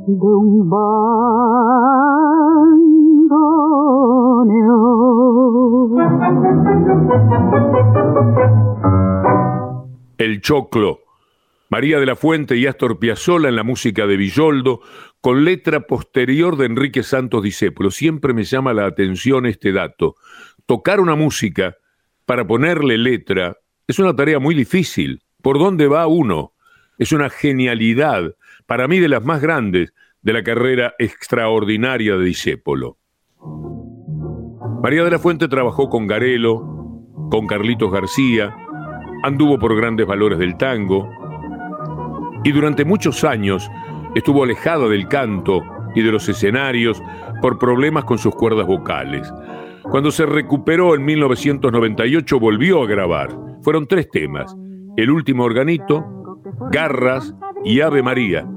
de 0.07 0.27
un 0.27 0.69
el 10.17 10.41
Choclo. 10.41 10.99
María 11.69 11.97
de 12.01 12.07
la 12.07 12.17
Fuente 12.17 12.57
y 12.57 12.67
Astor 12.67 12.99
Piazzolla 12.99 13.47
en 13.47 13.55
la 13.55 13.63
música 13.63 14.05
de 14.05 14.17
Villoldo, 14.17 14.81
con 15.21 15.45
letra 15.45 15.87
posterior 15.87 16.57
de 16.57 16.65
Enrique 16.65 17.03
Santos 17.03 17.41
Discépolo. 17.41 17.89
Siempre 17.89 18.33
me 18.33 18.43
llama 18.43 18.73
la 18.73 18.85
atención 18.85 19.45
este 19.45 19.71
dato. 19.71 20.15
Tocar 20.65 20.99
una 20.99 21.15
música 21.15 21.77
para 22.25 22.45
ponerle 22.45 22.97
letra 22.97 23.55
es 23.87 23.97
una 23.99 24.13
tarea 24.13 24.39
muy 24.39 24.55
difícil. 24.55 25.21
¿Por 25.43 25.59
dónde 25.59 25.89
va 25.89 26.07
uno? 26.07 26.53
Es 26.97 27.11
una 27.11 27.29
genialidad, 27.29 28.33
para 28.65 28.87
mí 28.87 28.99
de 28.99 29.09
las 29.09 29.25
más 29.25 29.41
grandes, 29.41 29.93
de 30.21 30.31
la 30.31 30.41
carrera 30.41 30.95
extraordinaria 30.99 32.15
de 32.15 32.23
Discépolo. 32.23 32.97
María 34.81 35.03
de 35.03 35.11
la 35.11 35.19
Fuente 35.19 35.49
trabajó 35.49 35.89
con 35.89 36.07
Garelo, 36.07 36.61
con 37.29 37.45
Carlitos 37.45 37.91
García, 37.91 38.55
anduvo 39.23 39.59
por 39.59 39.75
grandes 39.75 40.07
valores 40.07 40.39
del 40.39 40.55
tango 40.55 41.09
y 42.45 42.53
durante 42.53 42.85
muchos 42.85 43.25
años 43.25 43.69
estuvo 44.15 44.45
alejada 44.45 44.87
del 44.87 45.09
canto 45.09 45.61
y 45.93 46.03
de 46.03 46.11
los 46.13 46.29
escenarios 46.29 47.03
por 47.41 47.59
problemas 47.59 48.05
con 48.05 48.17
sus 48.17 48.33
cuerdas 48.33 48.65
vocales. 48.65 49.29
Cuando 49.81 50.09
se 50.09 50.25
recuperó 50.25 50.95
en 50.95 51.03
1998 51.03 52.39
volvió 52.39 52.81
a 52.81 52.87
grabar. 52.87 53.37
Fueron 53.61 53.87
tres 53.87 54.09
temas, 54.09 54.55
El 54.95 55.09
último 55.09 55.43
organito, 55.43 56.39
Garras 56.71 57.33
y 57.63 57.81
Ave 57.81 58.03
María, 58.03 58.47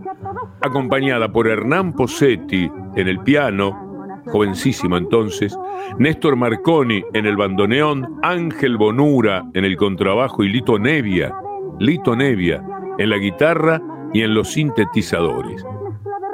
acompañada 0.60 1.32
por 1.32 1.48
Hernán 1.48 1.94
Posetti 1.94 2.70
en 2.94 3.08
el 3.08 3.20
piano, 3.20 4.22
jovencísimo 4.26 4.96
entonces, 4.96 5.56
Néstor 5.98 6.36
Marconi 6.36 7.02
en 7.14 7.26
el 7.26 7.36
bandoneón, 7.36 8.18
Ángel 8.22 8.76
Bonura 8.76 9.44
en 9.54 9.64
el 9.64 9.76
contrabajo 9.76 10.42
y 10.42 10.50
Lito 10.50 10.78
Nevia, 10.78 11.34
Lito 11.78 12.14
Nevia 12.14 12.62
en 12.98 13.10
la 13.10 13.16
guitarra 13.16 13.80
y 14.12 14.22
en 14.22 14.34
los 14.34 14.52
sintetizadores. 14.52 15.64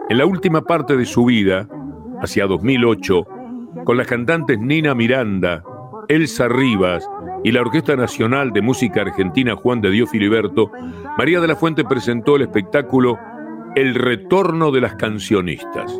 En 0.08 0.18
la 0.18 0.26
última 0.26 0.62
parte 0.62 0.96
de 0.96 1.04
su 1.04 1.24
vida, 1.26 1.68
hacia 2.20 2.46
2008, 2.46 3.26
con 3.84 3.96
las 3.96 4.06
cantantes 4.06 4.58
Nina 4.58 4.94
Miranda, 4.94 5.62
Elsa 6.08 6.48
Rivas 6.48 7.08
y 7.44 7.52
la 7.52 7.60
Orquesta 7.60 7.96
Nacional 7.96 8.52
de 8.52 8.62
Música 8.62 9.02
Argentina 9.02 9.56
Juan 9.56 9.80
de 9.80 9.90
Dios 9.90 10.10
Filiberto, 10.10 10.70
María 11.16 11.40
de 11.40 11.48
la 11.48 11.56
Fuente 11.56 11.84
presentó 11.84 12.36
el 12.36 12.42
espectáculo 12.42 13.18
El 13.74 13.94
Retorno 13.94 14.70
de 14.70 14.80
las 14.80 14.94
Cancionistas. 14.96 15.92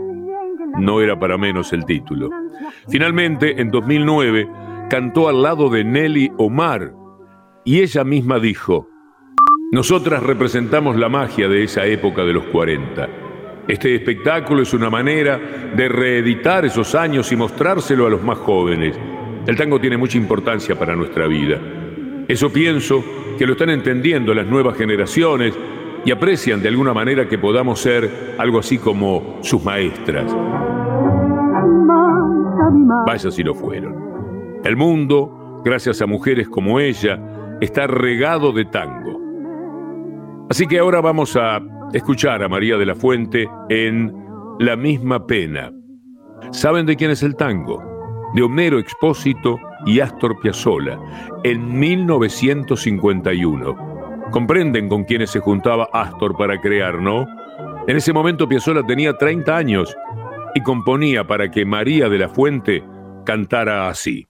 No 0.79 1.01
era 1.01 1.19
para 1.19 1.37
menos 1.37 1.73
el 1.73 1.85
título. 1.85 2.31
Finalmente, 2.89 3.61
en 3.61 3.71
2009, 3.71 4.49
cantó 4.89 5.29
al 5.29 5.43
lado 5.43 5.69
de 5.69 5.85
Nelly 5.85 6.33
Omar 6.39 6.93
y 7.65 7.81
ella 7.81 8.05
misma 8.05 8.39
dijo, 8.39 8.89
nosotras 9.73 10.23
representamos 10.23 10.97
la 10.97 11.09
magia 11.09 11.49
de 11.49 11.65
esa 11.65 11.87
época 11.87 12.25
de 12.25 12.33
los 12.33 12.45
40. 12.45 13.09
Este 13.69 13.95
espectáculo 13.95 14.63
es 14.63 14.75
una 14.75 14.91
manera 14.91 15.39
de 15.75 15.89
reeditar 15.89 16.65
esos 16.65 16.95
años 16.95 17.31
y 17.31 17.37
mostrárselo 17.37 18.07
a 18.07 18.11
los 18.11 18.23
más 18.23 18.39
jóvenes. 18.39 18.99
El 19.47 19.57
tango 19.57 19.81
tiene 19.81 19.97
mucha 19.97 20.19
importancia 20.19 20.79
para 20.79 20.95
nuestra 20.95 21.27
vida. 21.27 21.59
Eso 22.29 22.53
pienso 22.53 23.05
que 23.39 23.47
lo 23.47 23.53
están 23.53 23.71
entendiendo 23.71 24.35
las 24.35 24.47
nuevas 24.47 24.77
generaciones 24.77 25.55
y 26.05 26.11
aprecian 26.11 26.63
de 26.63 26.69
alguna 26.69 26.95
manera 26.95 27.29
que 27.29 27.39
podamos 27.39 27.81
ser 27.81 28.35
algo 28.39 28.61
así 28.61 28.79
como 28.79 29.39
sus 29.43 29.65
maestras. 29.65 30.35
Vaya 33.07 33.31
si 33.31 33.43
lo 33.43 33.55
fueron. 33.55 34.61
El 34.65 34.77
mundo, 34.77 35.61
gracias 35.65 36.01
a 36.03 36.07
mujeres 36.07 36.49
como 36.49 36.79
ella, 36.79 37.21
está 37.61 37.87
regado 37.89 38.53
de 38.53 38.65
tango. 38.67 39.21
Así 40.49 40.67
que 40.67 40.79
ahora 40.79 41.01
vamos 41.01 41.37
a 41.37 41.61
escuchar 41.93 42.43
a 42.43 42.49
María 42.49 42.77
de 42.77 42.87
la 42.87 42.95
Fuente 42.95 43.49
en 43.69 44.13
La 44.61 44.77
misma 44.77 45.27
pena. 45.27 45.73
¿Saben 46.53 46.87
de 46.87 46.95
quién 46.95 47.11
es 47.11 47.23
el 47.23 47.35
tango? 47.35 47.92
De 48.35 48.43
Homero 48.43 48.79
Expósito 48.79 49.59
y 49.87 50.01
Astor 50.01 50.41
Piazzolla, 50.41 50.99
en 51.45 51.79
1951. 51.79 53.77
Comprenden 54.31 54.89
con 54.89 55.05
quiénes 55.05 55.31
se 55.31 55.41
juntaba 55.41 55.89
Astor 55.93 56.37
para 56.37 56.61
crear, 56.61 57.01
¿no? 57.01 57.27
En 57.87 57.97
ese 57.97 58.13
momento 58.13 58.49
Piazzolla 58.49 58.83
tenía 58.85 59.13
30 59.15 59.57
años 59.57 59.95
y 60.55 60.63
componía 60.63 61.27
para 61.27 61.51
que 61.51 61.65
María 61.65 62.09
de 62.09 62.19
la 62.19 62.29
Fuente 62.29 62.83
cantara 63.25 63.89
así. 63.89 64.27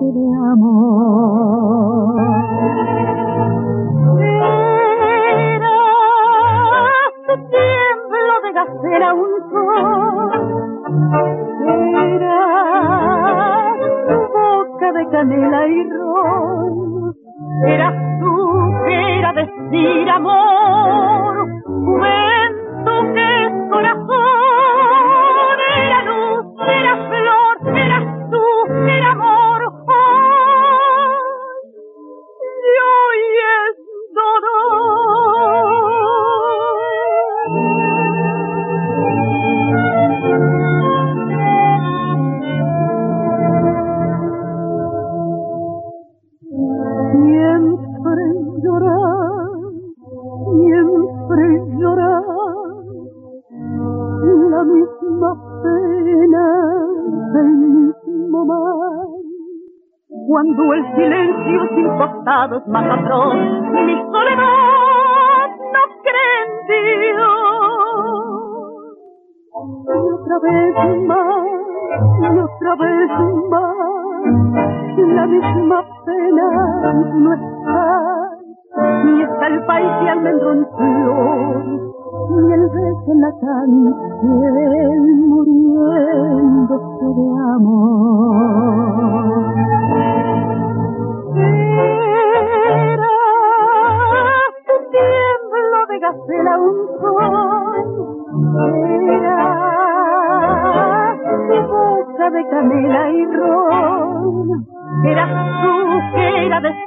De 0.00 0.24
amor. 0.52 1.23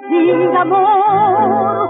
Que 0.10 0.34
era 0.34 0.62
amor, 0.62 1.90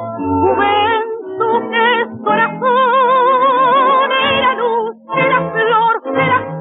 es 1.73 2.07
corazón, 2.23 4.11
era 4.11 4.53
luz, 4.55 4.95
era 5.15 5.51
flor, 5.51 6.01
era. 6.17 6.57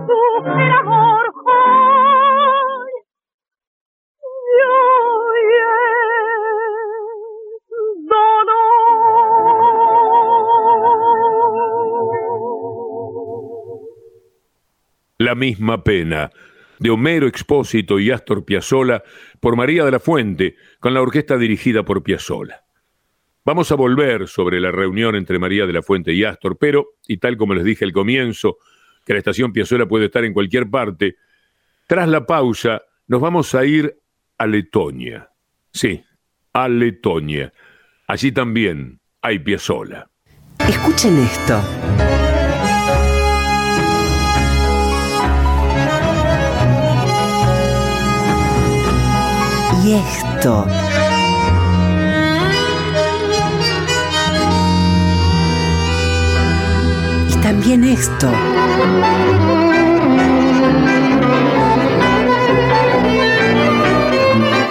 La 15.19 15.35
misma 15.35 15.83
pena, 15.83 16.31
de 16.79 16.91
Homero 16.91 17.27
Expósito 17.27 17.99
y 17.99 18.11
Astor 18.11 18.45
Piazzolla 18.45 19.03
por 19.41 19.57
María 19.57 19.85
de 19.85 19.91
la 19.91 20.01
Fuente, 20.01 20.57
con 20.81 20.95
la 20.95 21.03
orquesta 21.03 21.37
dirigida 21.37 21.85
por 21.85 22.03
Piazzolla. 22.03 22.65
Vamos 23.45 23.71
a 23.71 23.77
volver 23.77 24.27
sobre 24.27 24.61
la 24.61 24.73
reunión 24.73 25.15
entre 25.15 25.39
María 25.39 25.67
de 25.67 25.73
la 25.73 25.83
Fuente 25.83 26.13
y 26.13 26.25
Astor, 26.25 26.59
pero, 26.59 26.95
y 27.07 27.19
tal 27.19 27.37
como 27.37 27.55
les 27.55 27.65
dije 27.65 27.85
al 27.85 27.93
comienzo, 27.93 28.59
que 29.05 29.13
la 29.13 29.21
estación 29.21 29.53
Piazzolla 29.53 29.87
puede 29.87 30.07
estar 30.07 30.25
en 30.25 30.33
cualquier 30.33 30.69
parte, 30.69 31.17
tras 31.87 32.09
la 32.09 32.27
pausa 32.27 32.83
nos 33.07 33.21
vamos 33.21 33.55
a 33.55 33.65
ir 33.65 33.97
a 34.39 34.47
Letonia. 34.47 35.31
Sí, 35.71 36.03
a 36.53 36.69
Letonia. 36.69 37.53
Allí 38.09 38.33
también 38.33 39.01
hay 39.23 39.39
Piazzolla. 39.39 40.11
Escuchen 40.59 41.19
esto. 41.19 41.63
Y 49.87 49.93
esto. 49.93 50.67
Y 57.29 57.35
también 57.37 57.85
esto. 57.85 58.29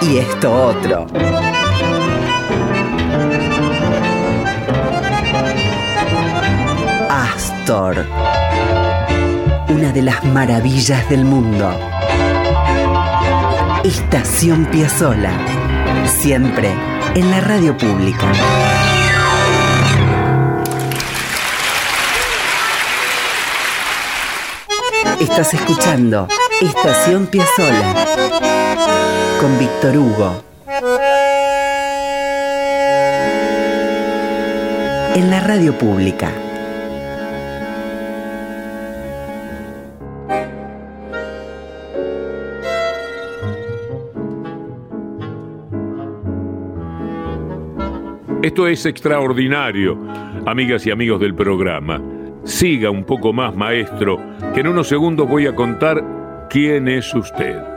Y 0.02 0.18
esto 0.18 0.52
otro. 0.52 1.06
Astor. 7.08 8.04
Una 9.70 9.92
de 9.92 10.02
las 10.02 10.22
maravillas 10.24 11.08
del 11.08 11.24
mundo. 11.24 11.95
Estación 13.86 14.64
Piazzola. 14.64 15.30
Siempre 16.08 16.74
en 17.14 17.30
la 17.30 17.40
radio 17.40 17.76
pública. 17.76 18.32
Estás 25.20 25.54
escuchando 25.54 26.26
Estación 26.60 27.28
Piazzola 27.28 27.94
con 29.40 29.56
Víctor 29.56 29.96
Hugo. 29.96 30.42
En 35.14 35.30
la 35.30 35.38
radio 35.38 35.78
pública. 35.78 36.32
Esto 48.46 48.68
es 48.68 48.86
extraordinario, 48.86 49.98
amigas 50.46 50.86
y 50.86 50.92
amigos 50.92 51.18
del 51.18 51.34
programa. 51.34 52.00
Siga 52.44 52.90
un 52.90 53.02
poco 53.02 53.32
más, 53.32 53.56
maestro, 53.56 54.20
que 54.54 54.60
en 54.60 54.68
unos 54.68 54.86
segundos 54.86 55.28
voy 55.28 55.48
a 55.48 55.56
contar 55.56 56.46
quién 56.48 56.86
es 56.86 57.12
usted. 57.12 57.75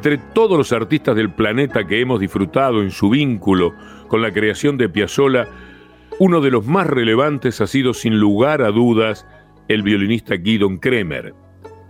Entre 0.00 0.16
todos 0.16 0.56
los 0.56 0.72
artistas 0.72 1.14
del 1.14 1.30
planeta 1.30 1.86
que 1.86 2.00
hemos 2.00 2.20
disfrutado 2.20 2.80
en 2.80 2.90
su 2.90 3.10
vínculo 3.10 3.74
con 4.08 4.22
la 4.22 4.32
creación 4.32 4.78
de 4.78 4.88
Piazzolla, 4.88 5.46
uno 6.18 6.40
de 6.40 6.50
los 6.50 6.64
más 6.64 6.86
relevantes 6.86 7.60
ha 7.60 7.66
sido 7.66 7.92
sin 7.92 8.18
lugar 8.18 8.62
a 8.62 8.70
dudas 8.70 9.26
el 9.68 9.82
violinista 9.82 10.36
Guidon 10.36 10.78
Kremer, 10.78 11.34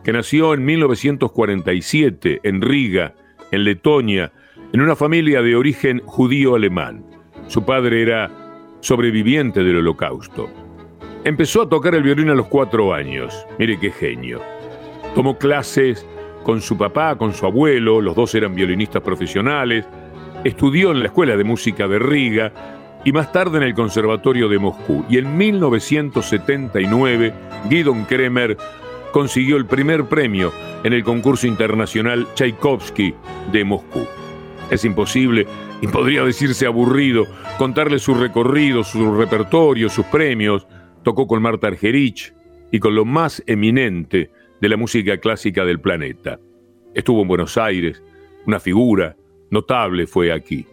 que 0.03 0.12
nació 0.12 0.55
en 0.55 0.64
1947 0.64 2.40
en 2.42 2.61
Riga, 2.61 3.14
en 3.53 3.62
Letonia, 3.62 4.33
en 4.73 4.81
una 4.81 4.96
familia 4.96 5.40
de 5.40 5.55
origen 5.55 6.01
judío-alemán. 6.05 7.05
Su 7.46 7.64
padre 7.64 8.03
era 8.03 8.29
sobreviviente 8.81 9.62
del 9.62 9.77
holocausto. 9.77 10.51
Empezó 11.23 11.62
a 11.62 11.68
tocar 11.68 11.94
el 11.94 12.03
violín 12.03 12.31
a 12.31 12.35
los 12.35 12.49
cuatro 12.49 12.92
años. 12.92 13.46
Mire 13.57 13.79
qué 13.79 13.92
genio. 13.92 14.40
Tomó 15.14 15.38
clases 15.38 16.05
con 16.42 16.61
su 16.61 16.76
papá, 16.76 17.16
con 17.16 17.33
su 17.33 17.46
abuelo, 17.46 18.00
los 18.00 18.14
dos 18.14 18.35
eran 18.35 18.55
violinistas 18.55 19.03
profesionales, 19.03 19.87
estudió 20.44 20.90
en 20.92 21.00
la 21.00 21.07
Escuela 21.07 21.37
de 21.37 21.44
Música 21.44 21.87
de 21.87 21.98
Riga 21.98 22.53
y 23.05 23.12
más 23.12 23.33
tarde 23.33 23.59
en 23.59 23.64
el 23.64 23.74
Conservatorio 23.74 24.48
de 24.48 24.59
Moscú. 24.59 25.05
Y 25.09 25.18
en 25.18 25.37
1979, 25.37 27.33
Guidon 27.68 28.05
Kremer 28.05 28.57
consiguió 29.12 29.57
el 29.57 29.66
primer 29.66 30.05
premio 30.07 30.53
en 30.85 30.92
el 30.92 31.05
concurso 31.05 31.46
internacional 31.46 32.26
Tchaikovsky 32.35 33.14
de 33.53 33.64
Moscú. 33.64 34.07
Es 34.70 34.85
imposible, 34.85 35.46
y 35.81 35.88
podría 35.88 36.22
decirse 36.24 36.66
aburrido, 36.66 37.26
contarle 37.59 37.98
su 37.98 38.14
recorrido, 38.14 38.85
su 38.85 39.14
repertorio, 39.14 39.88
sus 39.88 40.07
premios. 40.07 40.66
Tocó 41.03 41.26
con 41.26 41.42
Marta 41.42 41.66
Argerich 41.66 42.35
y 42.70 42.79
con 42.79 42.94
lo 42.94 43.05
más 43.05 43.42
eminente 43.46 44.31
de 44.61 44.68
la 44.68 44.77
música 44.77 45.18
clásica 45.18 45.64
del 45.64 45.81
planeta. 45.81 46.38
Estuvo 46.94 47.23
en 47.23 47.29
Buenos 47.29 47.57
Aires, 47.57 48.03
una 48.46 48.61
figura 48.61 49.16
notable 49.51 50.07
fue 50.07 50.33
aquí. 50.33 50.66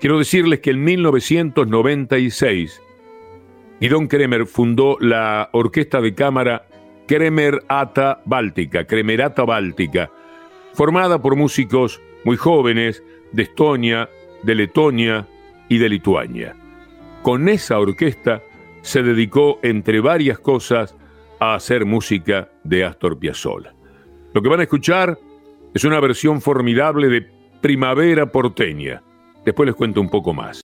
Quiero 0.00 0.18
decirles 0.18 0.60
que 0.60 0.70
en 0.70 0.82
1996, 0.82 2.80
Guidón 3.80 4.08
Kremer 4.08 4.46
fundó 4.46 4.96
la 5.00 5.48
orquesta 5.52 6.00
de 6.00 6.14
cámara 6.14 6.66
Kremerata 7.06 8.20
Báltica, 8.24 8.84
Kremerata 8.84 9.44
Báltica, 9.44 10.10
formada 10.72 11.20
por 11.20 11.36
músicos 11.36 12.00
muy 12.24 12.36
jóvenes 12.36 13.02
de 13.32 13.44
Estonia, 13.44 14.08
de 14.42 14.54
Letonia 14.54 15.26
y 15.68 15.78
de 15.78 15.88
Lituania. 15.88 16.56
Con 17.22 17.48
esa 17.48 17.78
orquesta 17.78 18.42
se 18.82 19.02
dedicó, 19.02 19.58
entre 19.62 20.00
varias 20.00 20.38
cosas, 20.38 20.96
a 21.42 21.54
hacer 21.56 21.84
música 21.84 22.48
de 22.62 22.84
Astor 22.84 23.18
Piazzolla. 23.18 23.74
Lo 24.32 24.40
que 24.40 24.48
van 24.48 24.60
a 24.60 24.62
escuchar 24.62 25.18
es 25.74 25.82
una 25.82 25.98
versión 25.98 26.40
formidable 26.40 27.08
de 27.08 27.28
Primavera 27.60 28.26
porteña. 28.30 29.02
Después 29.44 29.66
les 29.66 29.74
cuento 29.74 30.00
un 30.00 30.08
poco 30.08 30.32
más. 30.32 30.60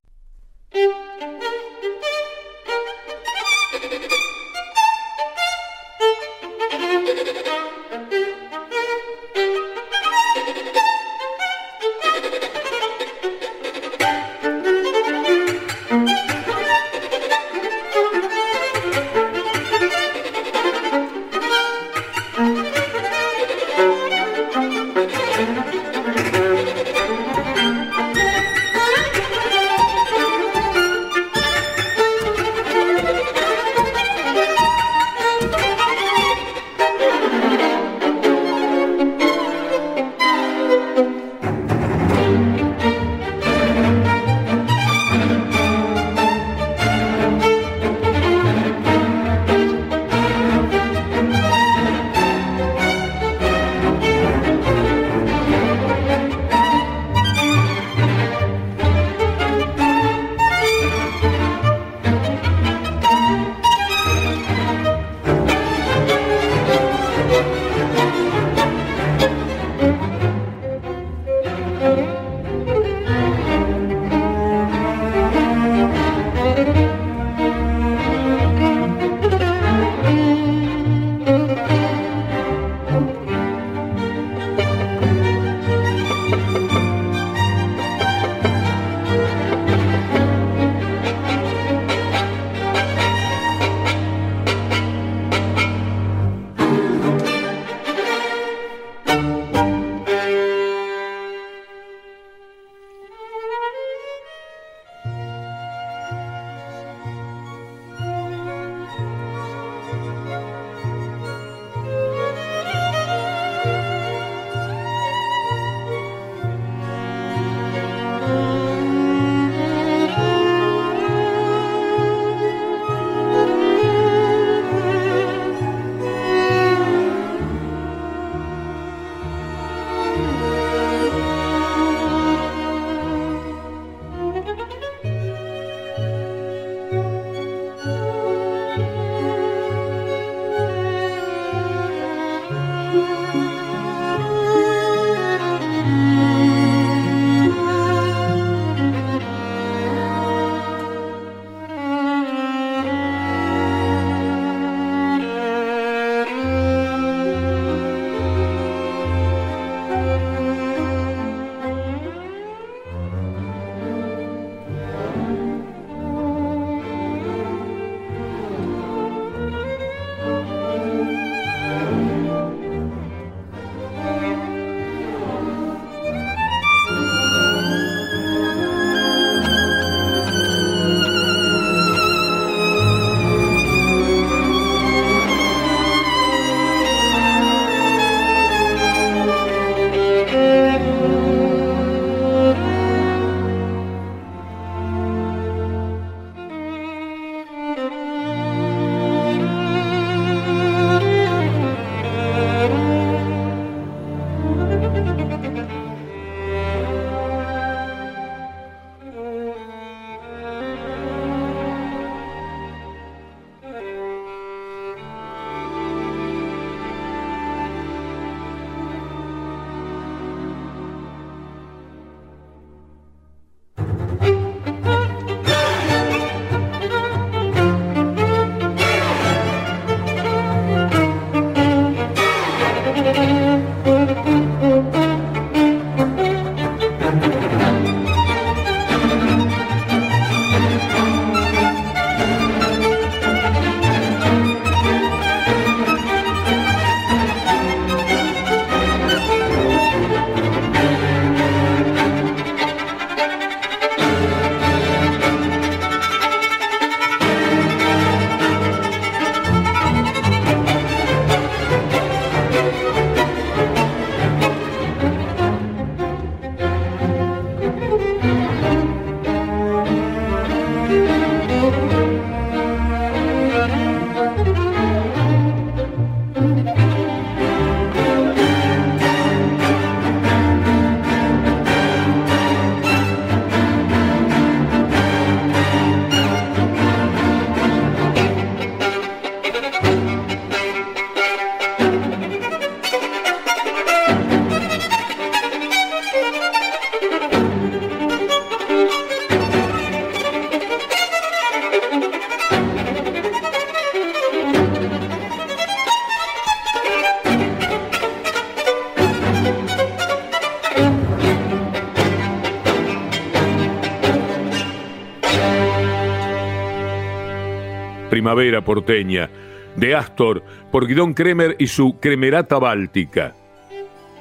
Primavera 318.29 318.61
porteña, 318.61 319.31
de 319.75 319.95
Astor, 319.95 320.43
por 320.71 320.87
Guidón 320.87 321.15
Kremer 321.15 321.57
y 321.59 321.67
su 321.67 321.99
Cremerata 321.99 322.59
Báltica. 322.59 323.35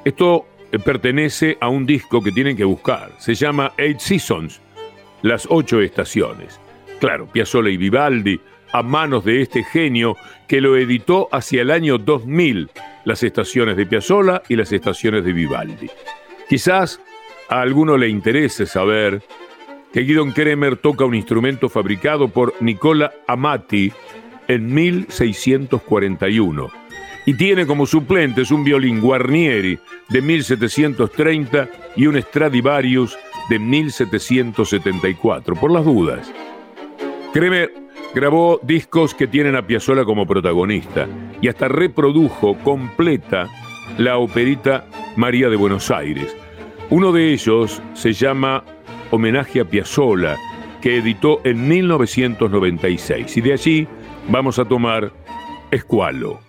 Esto 0.02 0.46
eh, 0.72 0.78
pertenece 0.78 1.58
a 1.60 1.68
un 1.68 1.84
disco 1.84 2.22
que 2.22 2.32
tienen 2.32 2.56
que 2.56 2.64
buscar. 2.64 3.12
Se 3.18 3.34
llama 3.34 3.74
Eight 3.76 3.98
Seasons, 3.98 4.62
las 5.20 5.46
ocho 5.50 5.82
estaciones. 5.82 6.58
Claro, 7.00 7.26
Piazzolla 7.26 7.68
y 7.68 7.76
Vivaldi, 7.76 8.40
a 8.72 8.82
manos 8.82 9.26
de 9.26 9.42
este 9.42 9.62
genio 9.62 10.16
que 10.46 10.62
lo 10.62 10.78
editó 10.78 11.28
hacia 11.30 11.60
el 11.60 11.70
año 11.70 11.98
2000, 11.98 12.70
las 13.04 13.22
estaciones 13.22 13.76
de 13.76 13.84
Piazzolla 13.84 14.40
y 14.48 14.56
las 14.56 14.72
estaciones 14.72 15.22
de 15.22 15.34
Vivaldi. 15.34 15.90
Quizás 16.48 16.98
a 17.50 17.60
alguno 17.60 17.98
le 17.98 18.08
interese 18.08 18.64
saber 18.64 19.22
que 19.92 20.00
Guidon 20.00 20.32
Kremer 20.32 20.76
toca 20.76 21.04
un 21.04 21.14
instrumento 21.14 21.68
fabricado 21.68 22.28
por 22.28 22.54
Nicola 22.60 23.12
Amati 23.26 23.92
en 24.48 24.74
1641 24.74 26.70
y 27.26 27.34
tiene 27.34 27.66
como 27.66 27.84
suplentes 27.84 28.50
un 28.50 28.64
violín 28.64 29.00
Guarnieri 29.00 29.78
de 30.08 30.22
1730 30.22 31.68
y 31.94 32.06
un 32.06 32.20
Stradivarius 32.22 33.18
de 33.50 33.58
1774, 33.58 35.54
por 35.54 35.70
las 35.70 35.84
dudas. 35.84 36.32
Kremer 37.34 37.70
grabó 38.14 38.58
discos 38.62 39.14
que 39.14 39.26
tienen 39.26 39.56
a 39.56 39.66
Piazzolla 39.66 40.04
como 40.04 40.26
protagonista 40.26 41.06
y 41.42 41.48
hasta 41.48 41.68
reprodujo 41.68 42.56
completa 42.64 43.46
la 43.98 44.16
operita 44.16 44.86
María 45.16 45.50
de 45.50 45.56
Buenos 45.56 45.90
Aires. 45.90 46.34
Uno 46.88 47.12
de 47.12 47.32
ellos 47.32 47.82
se 47.92 48.14
llama 48.14 48.64
Homenaje 49.10 49.60
a 49.60 49.64
Piazzolla, 49.64 50.36
que 50.80 50.96
editó 50.96 51.40
en 51.44 51.68
1996 51.68 53.36
y 53.36 53.40
de 53.40 53.52
allí 53.52 53.88
vamos 54.28 54.58
a 54.58 54.64
tomar 54.64 55.12
Escualo. 55.70 56.47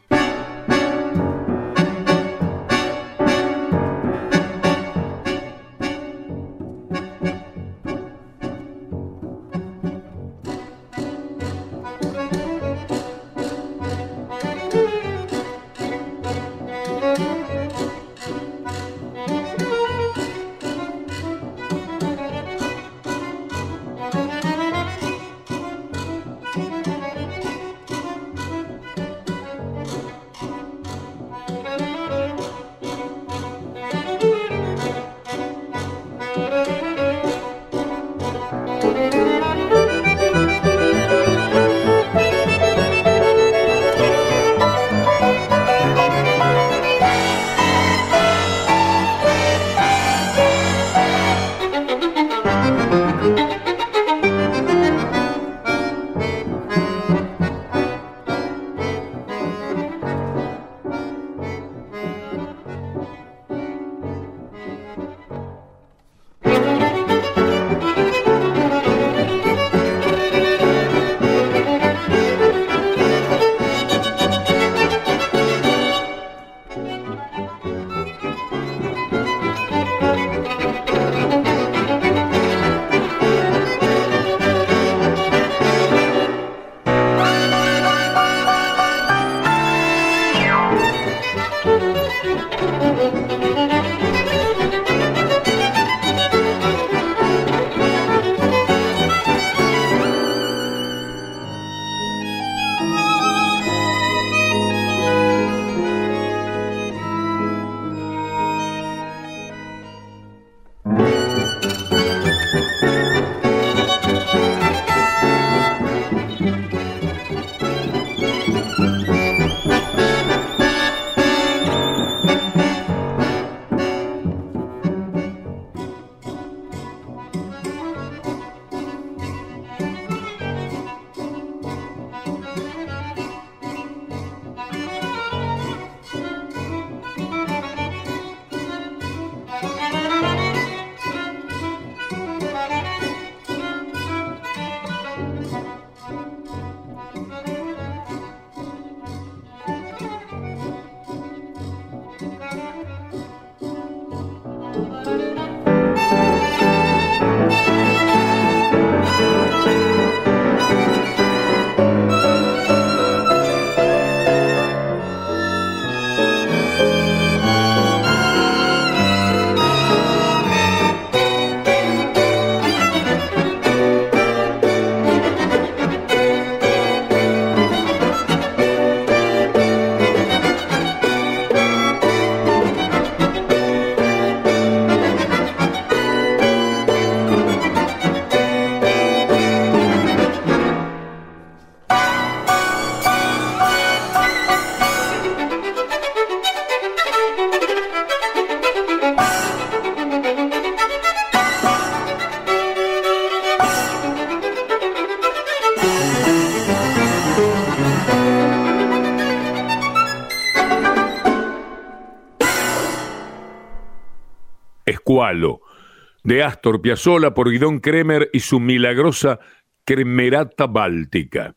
De 216.24 216.44
Astor 216.44 216.82
Piazzolla 216.82 217.34
por 217.34 217.50
Guidón 217.50 217.80
Kremer 217.80 218.30
y 218.34 218.40
su 218.40 218.60
milagrosa 218.60 219.40
Cremerata 219.86 220.68
Báltica. 220.68 221.56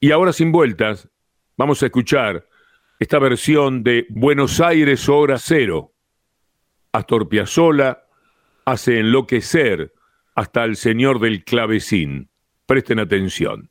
Y 0.00 0.10
ahora 0.10 0.32
sin 0.32 0.52
vueltas, 0.52 1.08
vamos 1.56 1.82
a 1.82 1.86
escuchar 1.86 2.46
esta 2.98 3.18
versión 3.18 3.82
de 3.82 4.06
Buenos 4.10 4.60
Aires 4.60 5.08
Hora 5.08 5.38
Cero. 5.38 5.92
Astor 6.92 7.28
Piazzolla 7.28 8.04
hace 8.64 9.00
enloquecer 9.00 9.92
hasta 10.34 10.64
el 10.64 10.76
señor 10.76 11.20
del 11.20 11.44
clavecín. 11.44 12.30
Presten 12.66 12.98
atención. 12.98 13.70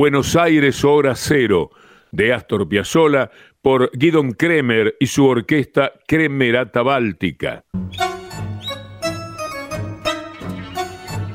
Buenos 0.00 0.34
Aires 0.34 0.82
Hora 0.82 1.14
Cero 1.14 1.72
de 2.10 2.32
Astor 2.32 2.66
Piazzolla 2.66 3.30
por 3.60 3.90
Guidon 3.92 4.32
Kremer 4.32 4.96
y 4.98 5.06
su 5.06 5.26
orquesta 5.26 5.92
Kremerata 6.08 6.80
Báltica. 6.80 7.66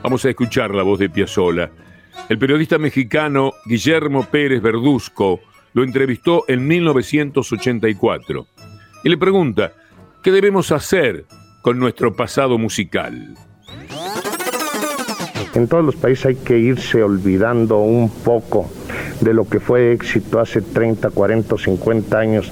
Vamos 0.01 0.25
a 0.25 0.29
escuchar 0.29 0.73
la 0.73 0.81
voz 0.81 0.97
de 0.97 1.11
Piazzolla. 1.11 1.69
El 2.27 2.39
periodista 2.39 2.79
mexicano 2.79 3.53
Guillermo 3.67 4.25
Pérez 4.31 4.63
Verduzco 4.63 5.41
lo 5.73 5.83
entrevistó 5.83 6.45
en 6.47 6.65
1984 6.65 8.47
y 9.03 9.09
le 9.09 9.17
pregunta, 9.19 9.73
¿qué 10.23 10.31
debemos 10.31 10.71
hacer 10.71 11.25
con 11.61 11.77
nuestro 11.77 12.15
pasado 12.15 12.57
musical? 12.57 13.35
En 15.55 15.67
todos 15.67 15.85
los 15.85 15.95
países 15.95 16.25
hay 16.25 16.35
que 16.35 16.59
irse 16.59 17.01
olvidando 17.01 17.79
un 17.79 18.09
poco 18.09 18.67
de 19.21 19.33
lo 19.33 19.47
que 19.47 19.61
fue 19.61 19.93
éxito 19.93 20.41
hace 20.41 20.61
30, 20.61 21.11
40, 21.11 21.57
50 21.57 22.17
años 22.17 22.51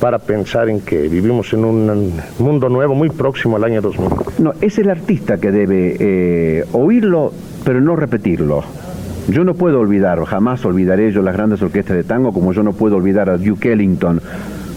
para 0.00 0.18
pensar 0.18 0.68
en 0.68 0.80
que 0.80 1.02
vivimos 1.06 1.52
en 1.52 1.64
un 1.64 2.12
mundo 2.40 2.68
nuevo 2.68 2.96
muy 2.96 3.08
próximo 3.10 3.54
al 3.56 3.62
año 3.62 3.80
2000. 3.80 4.08
No, 4.40 4.52
es 4.60 4.78
el 4.78 4.90
artista 4.90 5.38
que 5.38 5.52
debe 5.52 5.96
eh, 6.00 6.64
oírlo, 6.72 7.32
pero 7.64 7.80
no 7.80 7.94
repetirlo. 7.94 8.64
Yo 9.28 9.44
no 9.44 9.54
puedo 9.54 9.78
olvidar, 9.78 10.24
jamás 10.24 10.64
olvidaré 10.64 11.12
yo 11.12 11.22
las 11.22 11.36
grandes 11.36 11.62
orquestas 11.62 11.96
de 11.96 12.02
tango, 12.02 12.32
como 12.32 12.52
yo 12.52 12.64
no 12.64 12.72
puedo 12.72 12.96
olvidar 12.96 13.30
a 13.30 13.38
Duke 13.38 13.72
Ellington, 13.72 14.20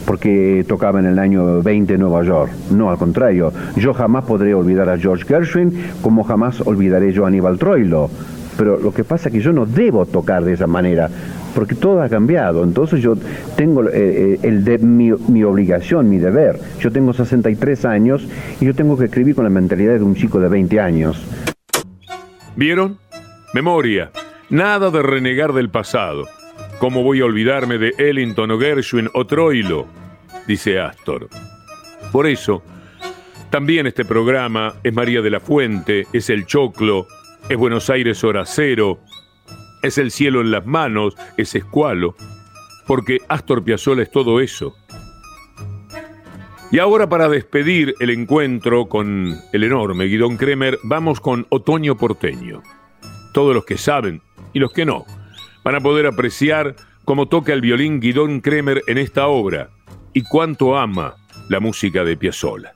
porque 0.06 0.66
tocaba 0.68 1.00
en 1.00 1.06
el 1.06 1.20
año 1.20 1.62
20 1.62 1.94
en 1.94 2.00
Nueva 2.00 2.24
York. 2.24 2.52
No, 2.72 2.90
al 2.90 2.98
contrario, 2.98 3.52
yo 3.76 3.94
jamás 3.94 4.26
podré 4.26 4.54
olvidar 4.54 4.90
a 4.90 4.98
George 4.98 5.26
Gershwin, 5.26 5.74
como 6.02 6.24
jamás 6.24 6.62
olvidaré 6.62 7.12
yo 7.12 7.26
a 7.26 7.28
Aníbal 7.28 7.58
Troilo. 7.58 8.10
Pero 8.58 8.78
lo 8.78 8.94
que 8.94 9.04
pasa 9.04 9.30
es 9.30 9.34
que 9.34 9.42
yo 9.42 9.52
no 9.52 9.66
debo 9.66 10.06
tocar 10.06 10.44
de 10.44 10.54
esa 10.54 10.68
manera, 10.68 11.10
porque 11.56 11.76
todo 11.76 12.02
ha 12.02 12.10
cambiado. 12.10 12.64
Entonces 12.64 13.02
yo 13.02 13.16
tengo 13.56 13.84
eh, 13.90 14.40
eh, 14.42 14.78
mi, 14.80 15.12
mi, 15.12 15.44
obligación, 15.44 16.10
mi 16.10 16.20
deber. 16.20 16.60
Yo 16.80 16.92
tengo 16.92 17.14
63 17.14 17.86
años 17.86 18.28
y 18.62 18.66
yo 18.66 18.76
tengo 18.76 18.98
que 18.98 19.06
escribir 19.06 19.36
con 19.36 19.44
la 19.44 19.50
mentalidad 19.50 19.94
de 19.94 20.04
un 20.04 20.16
chico 20.16 20.40
de 20.40 20.50
20 20.50 20.80
años. 20.80 21.26
¿Vieron? 22.56 22.98
Memoria. 23.54 24.12
Nada 24.50 24.92
de 24.92 25.02
renegar 25.02 25.54
del 25.54 25.70
pasado. 25.70 26.26
¿Cómo 26.84 27.02
voy 27.02 27.22
a 27.22 27.26
olvidarme 27.26 27.78
de 27.78 27.94
Ellington 27.98 28.52
o 28.52 28.60
Gershwin 28.60 29.10
o 29.14 29.26
Troilo? 29.26 29.88
Dice 30.46 30.82
Astor. 30.82 31.30
Por 32.12 32.28
eso, 32.28 32.62
también 33.50 33.88
este 33.88 34.04
programa 34.04 34.74
es 34.84 34.94
María 34.94 35.22
de 35.22 35.30
la 35.30 35.40
Fuente, 35.40 36.06
es 36.12 36.30
El 36.30 36.46
Choclo, 36.46 37.08
es 37.48 37.56
Buenos 37.56 37.90
Aires 37.90 38.22
Hora 38.26 38.44
Cero, 38.46 39.00
es 39.82 39.98
El 39.98 40.12
Cielo 40.12 40.42
en 40.42 40.52
las 40.52 40.66
Manos, 40.66 41.16
es 41.38 41.56
Escualo, 41.56 42.18
porque 42.86 43.20
Astor 43.30 43.64
Piazzolla 43.64 44.04
es 44.04 44.12
todo 44.12 44.42
eso. 44.42 44.76
Y 46.70 46.80
ahora 46.80 47.08
para 47.08 47.30
despedir 47.30 47.96
el 48.02 48.10
encuentro 48.10 48.90
con 48.90 49.40
el 49.54 49.64
enorme 49.64 50.08
Guidón 50.08 50.36
Kremer, 50.36 50.78
vamos 50.84 51.22
con 51.22 51.48
Otoño 51.48 51.96
Porteño. 51.96 52.62
Todos 53.34 53.56
los 53.56 53.64
que 53.64 53.78
saben 53.78 54.22
y 54.52 54.60
los 54.60 54.74
que 54.74 54.84
no 54.84 55.06
van 55.64 55.76
a 55.76 55.82
poder 55.82 56.06
apreciar 56.06 56.76
cómo 57.06 57.28
toca 57.28 57.54
el 57.54 57.62
violín 57.62 58.00
Guidón 58.00 58.42
Kremer 58.42 58.82
en 58.88 58.98
esta 58.98 59.28
obra 59.28 59.70
y 60.14 60.24
cuánto 60.24 60.78
ama 60.78 61.16
la 61.50 61.60
música 61.60 62.04
de 62.04 62.18
Piazzolla. 62.18 62.74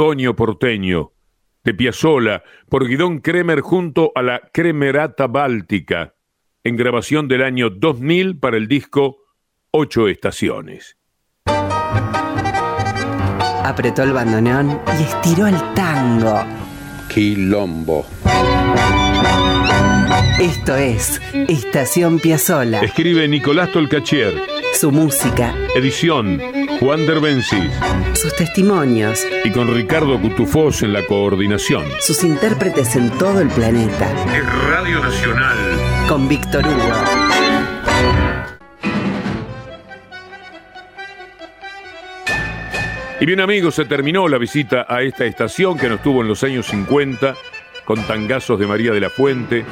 Otoño 0.00 0.36
porteño, 0.36 1.10
de 1.64 1.74
Piazzolla, 1.74 2.44
por 2.68 2.86
Guidón 2.86 3.18
Kremer 3.18 3.62
junto 3.62 4.12
a 4.14 4.22
la 4.22 4.40
Kremerata 4.52 5.26
Báltica, 5.26 6.14
en 6.62 6.76
grabación 6.76 7.26
del 7.26 7.42
año 7.42 7.68
2000 7.68 8.38
para 8.38 8.58
el 8.58 8.68
disco 8.68 9.16
Ocho 9.72 10.06
Estaciones. 10.06 10.96
Apretó 13.64 14.04
el 14.04 14.12
bandoneón 14.12 14.80
y 15.00 15.02
estiró 15.02 15.48
el 15.48 15.56
tango. 15.74 16.44
Quilombo. 17.12 18.06
Esto 20.38 20.76
es 20.76 21.20
Estación 21.48 22.20
Piazzola. 22.20 22.82
Escribe 22.82 23.26
Nicolás 23.26 23.72
Tolcachier. 23.72 24.32
Su 24.74 24.92
música. 24.92 25.56
Edición 25.74 26.57
Juan 26.80 27.06
Derbencis. 27.06 27.72
Sus 28.14 28.36
testimonios. 28.36 29.26
Y 29.44 29.50
con 29.50 29.74
Ricardo 29.74 30.20
Cutufós 30.20 30.82
en 30.82 30.92
la 30.92 31.04
coordinación. 31.04 31.84
Sus 32.00 32.22
intérpretes 32.22 32.94
en 32.94 33.10
todo 33.18 33.40
el 33.40 33.48
planeta. 33.48 34.08
Es 34.32 34.44
Radio 34.68 35.00
Nacional. 35.00 35.58
Con 36.08 36.28
Víctor 36.28 36.64
Hugo. 36.64 36.92
Y 43.20 43.26
bien 43.26 43.40
amigos, 43.40 43.74
se 43.74 43.84
terminó 43.84 44.28
la 44.28 44.38
visita 44.38 44.86
a 44.88 45.02
esta 45.02 45.24
estación 45.24 45.76
que 45.76 45.88
nos 45.88 46.00
tuvo 46.00 46.22
en 46.22 46.28
los 46.28 46.44
años 46.44 46.66
50 46.66 47.34
con 47.84 48.00
tangazos 48.06 48.60
de 48.60 48.68
María 48.68 48.92
de 48.92 49.00
la 49.00 49.10
Fuente 49.10 49.64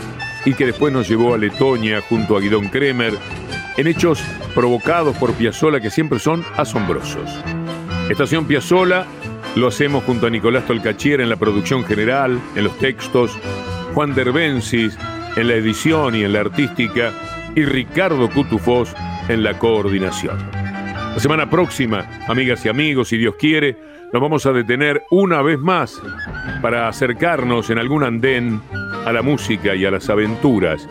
y 0.44 0.54
que 0.54 0.66
después 0.66 0.92
nos 0.92 1.08
llevó 1.08 1.34
a 1.34 1.38
Letonia 1.38 2.00
junto 2.00 2.36
a 2.36 2.40
Guidón 2.40 2.68
Kremer 2.68 3.12
en 3.76 3.86
hechos 3.86 4.22
provocados 4.54 5.16
por 5.16 5.32
Piazzola 5.34 5.80
que 5.80 5.90
siempre 5.90 6.18
son 6.18 6.44
asombrosos. 6.56 7.30
Estación 8.10 8.46
Piazzola 8.46 9.06
lo 9.54 9.68
hacemos 9.68 10.04
junto 10.04 10.26
a 10.26 10.30
Nicolás 10.30 10.66
Tolcachier 10.66 11.20
en 11.20 11.28
la 11.28 11.36
producción 11.36 11.84
general, 11.84 12.40
en 12.54 12.64
los 12.64 12.76
textos, 12.78 13.36
Juan 13.94 14.14
Derbensis 14.14 14.96
en 15.36 15.48
la 15.48 15.54
edición 15.54 16.14
y 16.14 16.24
en 16.24 16.32
la 16.32 16.40
artística 16.40 17.12
y 17.54 17.64
Ricardo 17.64 18.28
Cutufós 18.30 18.94
en 19.28 19.42
la 19.42 19.58
coordinación. 19.58 20.38
La 21.14 21.18
semana 21.18 21.48
próxima, 21.48 22.06
amigas 22.26 22.64
y 22.64 22.68
amigos, 22.68 23.08
si 23.08 23.18
Dios 23.18 23.34
quiere, 23.38 23.76
nos 24.12 24.22
vamos 24.22 24.46
a 24.46 24.52
detener 24.52 25.02
una 25.10 25.42
vez 25.42 25.58
más 25.58 26.00
para 26.62 26.88
acercarnos 26.88 27.70
en 27.70 27.78
algún 27.78 28.04
andén 28.04 28.60
a 29.04 29.12
la 29.12 29.22
música 29.22 29.74
y 29.74 29.84
a 29.84 29.90
las 29.90 30.08
aventuras 30.08 30.88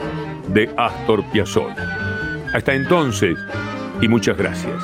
de 0.48 0.70
Astor 0.78 1.24
Piazzolla. 1.32 2.05
Hasta 2.54 2.74
entonces, 2.74 3.38
y 4.02 4.08
muchas 4.08 4.38
gracias. 4.38 4.82